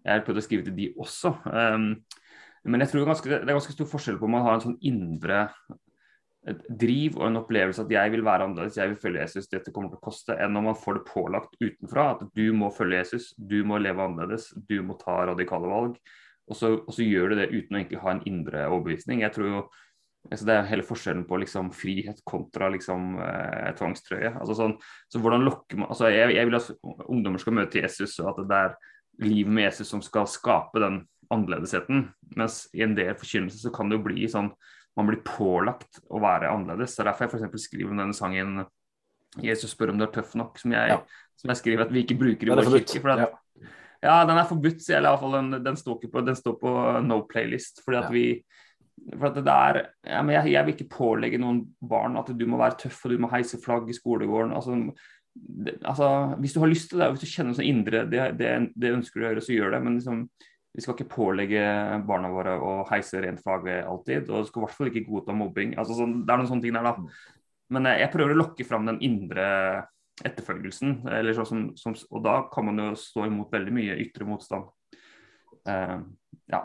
Jeg 0.04 0.12
har 0.12 0.24
prøvd 0.26 0.40
å 0.40 0.46
skrive 0.46 0.66
til 0.66 0.76
de 0.76 0.88
også. 1.00 1.34
Um, 1.44 1.92
men 2.64 2.84
jeg 2.84 2.92
tror 2.92 3.08
ganske, 3.08 3.30
det 3.30 3.40
er 3.40 3.56
ganske 3.56 3.76
stor 3.76 3.88
forskjell 3.88 4.18
på 4.20 4.28
om 4.28 4.36
man 4.36 4.44
har 4.44 4.58
en 4.58 4.66
sånn 4.68 4.80
indre 4.84 5.46
driv 6.80 7.18
og 7.18 7.26
en 7.26 7.40
opplevelse 7.42 7.84
at 7.84 7.92
jeg 7.92 8.12
vil 8.14 8.24
være 8.24 8.46
annerledes, 8.46 8.78
jeg 8.80 8.88
vil 8.94 9.00
følge 9.00 9.26
Jesus, 9.26 9.48
dette 9.50 9.72
kommer 9.74 9.92
til 9.92 10.00
å 10.00 10.06
koste, 10.06 10.36
enn 10.40 10.56
om 10.56 10.70
man 10.70 10.78
får 10.78 10.96
det 10.96 11.04
pålagt 11.10 11.58
utenfra 11.60 12.06
at 12.14 12.24
du 12.36 12.46
må 12.56 12.70
følge 12.72 13.02
Jesus, 13.02 13.30
du 13.36 13.60
må 13.66 13.80
leve 13.82 14.06
annerledes, 14.06 14.48
du 14.68 14.78
må 14.86 14.96
ta 15.00 15.18
radikale 15.28 15.68
valg. 15.68 15.98
Og 16.50 16.56
så, 16.56 16.72
og 16.80 16.96
så 16.96 17.04
gjør 17.04 17.30
du 17.30 17.38
det 17.38 17.50
uten 17.52 17.76
å 17.76 17.78
egentlig 17.78 18.00
ha 18.02 18.14
en 18.14 18.24
indre 18.26 18.64
overbevisning. 18.70 19.22
Jeg 19.22 19.36
tror 19.36 19.50
jo 19.50 19.62
altså 20.28 20.44
Det 20.44 20.52
er 20.52 20.66
hele 20.68 20.84
forskjellen 20.84 21.22
på 21.24 21.38
liksom 21.40 21.70
frihet 21.72 22.18
kontra 22.28 22.66
liksom, 22.68 23.14
eh, 23.24 23.70
tvangstrøye. 23.78 24.34
Altså 24.36 24.56
sånn, 24.58 24.74
så 25.08 25.20
hvordan 25.22 25.46
lokker 25.46 25.80
man, 25.80 25.88
altså 25.94 26.10
jeg, 26.12 26.34
jeg 26.36 26.48
vil 26.48 26.58
at 26.58 26.66
ungdommer 27.06 27.40
skal 27.40 27.56
møte 27.56 27.80
Jesus, 27.80 28.18
og 28.20 28.34
at 28.34 28.42
det 28.50 28.58
er 28.58 28.74
livet 29.18 29.52
med 29.52 29.66
Jesus 29.68 29.90
som 29.92 30.02
skal 30.04 30.28
skape 30.30 30.82
den 30.82 31.02
annerledesheten. 31.30 32.08
Mens 32.36 32.64
i 32.74 32.84
en 32.86 32.94
del 32.98 33.14
forkynnelse 33.18 33.58
så 33.62 33.72
kan 33.74 33.90
det 33.90 33.98
jo 33.98 34.06
bli 34.08 34.28
sånn 34.30 34.52
man 34.98 35.08
blir 35.08 35.20
pålagt 35.24 36.00
å 36.10 36.20
være 36.22 36.50
annerledes. 36.50 36.96
Det 36.96 37.04
er 37.04 37.10
derfor 37.12 37.26
jeg 37.26 37.48
f.eks. 37.48 37.66
skriver 37.68 37.94
om 37.94 38.00
denne 38.02 38.16
sangen 38.16 38.64
'Jesus 39.38 39.76
spør 39.76 39.92
om 39.92 40.00
du 40.00 40.04
er 40.08 40.14
tøff 40.14 40.34
nok', 40.34 40.58
som 40.58 40.72
jeg, 40.74 40.90
ja. 40.90 41.26
som 41.38 41.52
jeg 41.52 41.60
skriver 41.60 41.84
at 41.86 41.92
vi 41.94 42.02
ikke 42.02 42.18
bruker 42.18 42.48
i 42.48 42.50
vår 42.50 42.66
kirke. 42.66 43.02
For 43.04 43.12
at, 43.14 43.22
ja. 43.22 43.68
ja. 44.02 44.16
den 44.26 44.40
er 44.40 44.48
forbudt, 44.48 44.82
sier 44.82 44.98
jeg 44.98 45.04
i 45.04 45.06
hvert 45.06 45.22
fall. 45.22 45.36
Den, 45.38 45.60
den, 45.68 45.78
står 45.78 46.00
på, 46.02 46.24
den, 46.26 46.38
står 46.38 46.56
på, 46.58 46.74
no 47.06 47.20
playlist. 47.30 47.84
fordi 47.84 48.00
at 48.00 48.10
ja. 48.10 48.14
vi 48.16 48.24
for 49.14 49.30
at 49.30 49.38
det 49.38 49.46
der, 49.46 49.78
jeg, 50.04 50.50
jeg, 50.52 50.64
vil 50.66 50.74
ikke 50.74 50.92
pålegge 50.92 51.38
noen 51.40 51.62
barn 51.88 52.18
at 52.20 52.34
du 52.36 52.42
må 52.50 52.58
være 52.60 52.82
tøff 52.82 53.06
og 53.06 53.14
du 53.14 53.22
må 53.22 53.30
heise 53.32 53.56
flagg 53.62 53.88
i 53.88 53.96
skolegården. 53.96 54.52
altså 54.52 54.76
det, 55.40 55.78
altså, 55.84 56.36
Hvis 56.40 56.54
du 56.54 56.60
har 56.60 56.70
lyst 56.70 56.90
til 56.90 57.00
det, 57.00 57.08
og 57.08 57.16
hvis 57.16 57.24
du 57.24 57.32
kjenner 57.32 57.56
sånn 57.56 57.68
indre 57.68 58.04
det, 58.10 58.22
det, 58.38 58.50
det, 58.76 58.94
ønsker 58.96 59.20
du 59.20 59.24
å 59.24 59.28
gjøre, 59.28 59.44
så 59.44 59.56
gjør 59.56 59.74
det. 59.74 59.82
Men 59.84 59.98
liksom, 59.98 60.22
vi 60.76 60.84
skal 60.84 60.96
ikke 60.96 61.12
pålegge 61.14 61.62
barna 62.08 62.30
våre 62.32 62.56
å 62.62 62.74
heise 62.90 63.22
rent 63.24 63.42
fag 63.44 63.68
alltid. 63.80 64.28
Og 64.30 64.44
du 64.44 64.50
skal 64.50 64.62
i 64.62 64.66
hvert 64.66 64.76
fall 64.76 64.90
ikke 64.92 65.06
godta 65.08 65.36
mobbing. 65.36 65.76
Altså, 65.80 65.98
sånn, 65.98 66.20
det 66.24 66.34
er 66.34 66.42
noen 66.42 66.50
sånne 66.50 66.66
ting 66.66 66.76
der, 66.76 66.90
da. 66.90 67.38
Men 67.74 67.90
jeg, 67.90 68.02
jeg 68.04 68.14
prøver 68.14 68.34
å 68.34 68.40
lokke 68.42 68.66
fram 68.66 68.88
den 68.90 69.00
indre 69.06 69.46
etterfølgelsen. 70.26 71.00
Så, 71.34 71.46
som, 71.48 71.64
som, 71.80 71.96
og 72.10 72.24
da 72.26 72.36
kan 72.52 72.68
man 72.68 72.82
jo 72.82 72.90
stå 72.98 73.26
imot 73.28 73.52
veldig 73.54 73.74
mye 73.74 73.98
ytre 74.04 74.28
motstand. 74.28 74.68
Uh, 75.68 76.00
ja. 76.50 76.64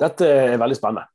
Dette 0.00 0.28
er 0.28 0.60
veldig 0.60 0.78
spennende. 0.78 1.08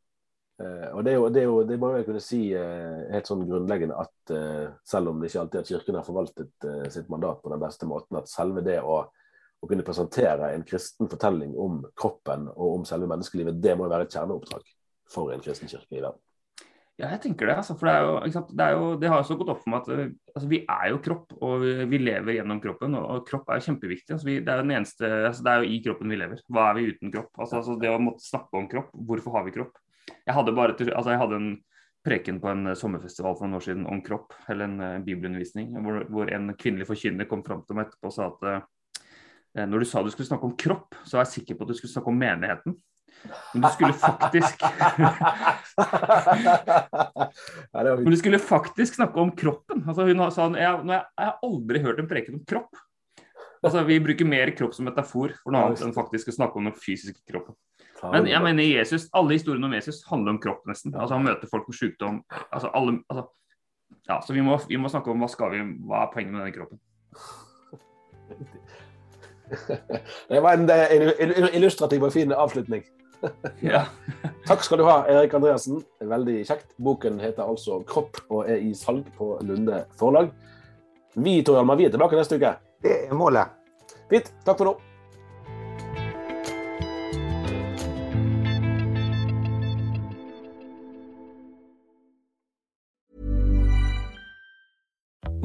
Uh, 0.59 0.89
og 0.91 1.05
det, 1.05 1.13
er 1.13 1.15
jo, 1.15 1.27
det, 1.31 1.41
er 1.41 1.47
jo, 1.47 1.59
det 1.63 1.77
må 1.79 1.93
jeg 1.95 2.07
kunne 2.07 2.23
si 2.23 2.41
uh, 2.51 3.05
helt 3.13 3.29
sånn 3.29 3.45
grunnleggende 3.47 3.95
at 3.95 4.33
uh, 4.35 4.65
selv 4.83 5.13
om 5.13 5.21
det 5.21 5.29
ikke 5.29 5.43
alltid 5.45 5.61
at 5.61 5.71
Kirken 5.71 5.99
har 5.99 6.07
forvaltet 6.07 6.67
sitt 6.91 7.07
mandat 7.11 7.39
på 7.43 7.53
den 7.53 7.61
beste 7.61 7.87
måten, 7.87 8.19
at 8.19 8.31
selve 8.31 8.63
det 8.65 8.81
å, 8.83 8.97
å, 9.07 9.69
kunne 9.69 9.87
presentere 9.87 10.51
en 10.55 10.65
kristen 10.67 11.07
fortelling 11.11 11.55
om 11.55 11.85
kroppen 11.95 12.49
og 12.51 12.81
om 12.81 12.87
selve 12.87 13.07
menneskelivet, 13.07 13.61
det 13.63 13.77
må 13.79 13.87
være 13.87 14.09
et 14.09 14.17
kjerneoppdrag 14.17 14.67
for 15.09 15.31
en 15.31 15.45
kristen 15.45 15.71
kirke 15.71 15.95
i 15.95 16.03
verden. 16.03 16.19
Ja, 16.99 17.13
jeg 17.13 17.21
tenker 17.23 17.47
det. 17.47 17.55
Altså, 17.61 17.77
for 17.79 17.87
det, 17.87 17.93
er 17.95 18.03
jo, 18.03 18.31
sant? 18.33 18.49
Det, 18.51 18.65
er 18.65 18.73
jo, 18.75 18.87
det 18.99 19.07
har 19.07 19.21
også 19.21 19.37
gått 19.39 19.51
opp 19.53 19.61
for 19.63 19.71
meg 19.71 19.85
at 19.85 19.91
eh, 19.93 20.09
altså, 20.33 20.47
vi 20.51 20.57
er 20.65 20.89
jo 20.91 20.97
kropp, 21.05 21.35
og 21.39 21.61
vi, 21.63 21.99
lever 22.01 22.35
gjennom 22.35 22.59
kroppen. 22.63 22.97
Og, 22.99 23.05
og 23.13 23.29
kropp 23.29 23.53
er 23.55 23.63
kjempeviktig. 23.63 24.17
Altså, 24.17 24.27
vi, 24.27 24.35
det, 24.43 24.51
er 24.51 24.59
jo 24.59 24.73
eneste, 24.75 25.11
altså, 25.29 25.45
det 25.45 25.53
er 25.53 25.63
jo 25.63 25.69
i 25.71 25.77
kroppen 25.85 26.11
vi 26.11 26.19
lever. 26.19 26.41
Hva 26.51 26.65
er 26.67 26.75
vi 26.75 26.89
uten 26.91 27.13
kropp? 27.13 27.31
Altså, 27.37 27.61
altså, 27.61 27.77
det 27.79 27.93
å 27.93 28.01
måtte 28.03 28.25
snakke 28.25 28.59
om 28.59 28.67
kropp, 28.73 28.91
hvorfor 29.07 29.37
har 29.37 29.47
vi 29.47 29.55
kropp? 29.55 29.79
Jeg 30.09 30.35
hadde, 30.37 30.55
bare, 30.57 30.75
altså, 30.89 31.13
jeg 31.13 31.21
hadde 31.21 31.39
en 31.39 31.51
preken 32.05 32.39
på 32.41 32.49
en 32.51 32.73
sommerfestival 32.79 33.35
for 33.35 33.45
noen 33.45 33.59
år 33.59 33.65
siden 33.65 33.87
om 33.91 34.01
kropp, 34.05 34.33
eller 34.49 34.69
en 34.69 34.77
uh, 34.81 34.99
bibelundervisning, 35.05 35.73
hvor, 35.83 36.03
hvor, 36.09 36.31
en 36.33 36.53
kvinnelig 36.59 36.87
forkynner 36.89 37.27
kom 37.29 37.43
fram 37.45 37.65
til 37.67 37.77
meg 37.77 37.89
etterpå 37.89 38.11
og 38.11 38.15
sa 38.15 38.29
at 38.29 38.45
uh, 38.47 39.65
når 39.65 39.83
du 39.83 39.89
sa 39.89 40.03
du 40.05 40.11
skulle 40.13 40.29
snakke 40.29 40.47
om 40.47 40.55
kropp, 40.59 40.95
så 41.03 41.17
var 41.17 41.25
jeg 41.25 41.39
sikker 41.39 41.57
på 41.57 41.65
at 41.65 41.73
du 41.73 41.79
skulle 41.79 41.91
snakke 41.91 42.13
om 42.13 42.21
menigheten. 42.21 42.77
Men 43.53 43.61
du 43.61 43.67
skulle 43.73 43.93
faktisk 43.93 44.61
Men 48.05 48.11
du 48.11 48.17
skulle 48.17 48.39
faktisk 48.39 48.95
snakke 48.95 49.19
om 49.19 49.31
kroppen. 49.35 49.83
Altså, 49.87 50.05
hun 50.07 50.31
sa 50.31 50.47
jeg, 50.53 50.85
jeg, 50.87 51.03
har 51.17 51.39
aldri 51.43 51.81
hørt 51.83 51.99
en 51.99 52.07
preken 52.07 52.37
om 52.39 52.45
kropp. 52.47 52.77
Altså, 53.63 53.83
Vi 53.83 53.99
bruker 53.99 54.29
mer 54.29 54.53
kropp 54.55 54.77
som 54.77 54.87
metafor 54.87 55.33
for 55.41 55.51
noe 55.51 55.67
annet 55.67 55.83
enn 55.83 55.95
faktisk 55.95 56.31
å 56.31 56.37
snakke 56.37 56.61
om 56.61 56.69
den 56.69 56.77
fysiske 56.79 57.21
kroppen. 57.27 57.57
Men 58.03 58.27
jeg 58.29 58.41
mener 58.43 58.63
Jesus, 58.63 59.07
alle 59.13 59.35
historiene 59.35 59.67
om 59.67 59.73
Jesus 59.75 60.03
handler 60.09 60.35
om 60.35 60.39
kropp, 60.41 60.61
nesten. 60.69 60.95
Altså 60.95 61.17
Han 61.17 61.25
møter 61.25 61.51
folk 61.51 61.67
med 61.67 61.75
sykdom. 61.77 62.21
Altså, 62.51 62.71
alle, 62.73 62.99
altså, 63.09 63.25
ja, 64.09 64.19
så 64.25 64.33
vi 64.33 64.41
må, 64.45 64.59
vi 64.67 64.79
må, 64.79 64.89
snakke 64.91 65.11
om 65.11 65.19
hva, 65.23 65.29
skal 65.31 65.51
vi, 65.53 65.63
hva 65.89 66.05
er 66.05 66.13
poenget 66.13 66.33
med 66.33 66.41
denne 66.45 66.55
kroppen. 66.55 66.79
Det 70.29 70.41
var 70.45 70.53
en, 70.53 70.69
en 70.69 71.47
illustrativ 71.57 72.03
og 72.05 72.13
fin 72.13 72.31
avslutning. 72.31 72.83
Ja. 73.61 73.83
Takk 74.47 74.63
skal 74.63 74.79
du 74.79 74.85
ha, 74.87 75.01
Erik 75.11 75.33
Andreassen. 75.35 75.81
Veldig 75.99 76.37
kjekt. 76.47 76.71
Boken 76.79 77.19
heter 77.19 77.43
altså 77.43 77.81
'Kropp' 77.83 78.21
og 78.29 78.49
er 78.49 78.63
i 78.63 78.73
salg 78.73 79.09
på 79.17 79.33
Lunde 79.43 79.83
forlag. 79.99 80.31
Vi 81.15 81.41
Tor 81.43 81.59
Hjalmar, 81.59 81.75
vi 81.75 81.89
er 81.89 81.95
tilbake 81.95 82.15
neste 82.15 82.39
uke. 82.39 82.55
Det 82.83 82.95
er 83.09 83.17
målet. 83.17 83.51
Fint. 84.09 84.31
Takk 84.45 84.57
for 84.61 84.71
nå. 84.71 84.88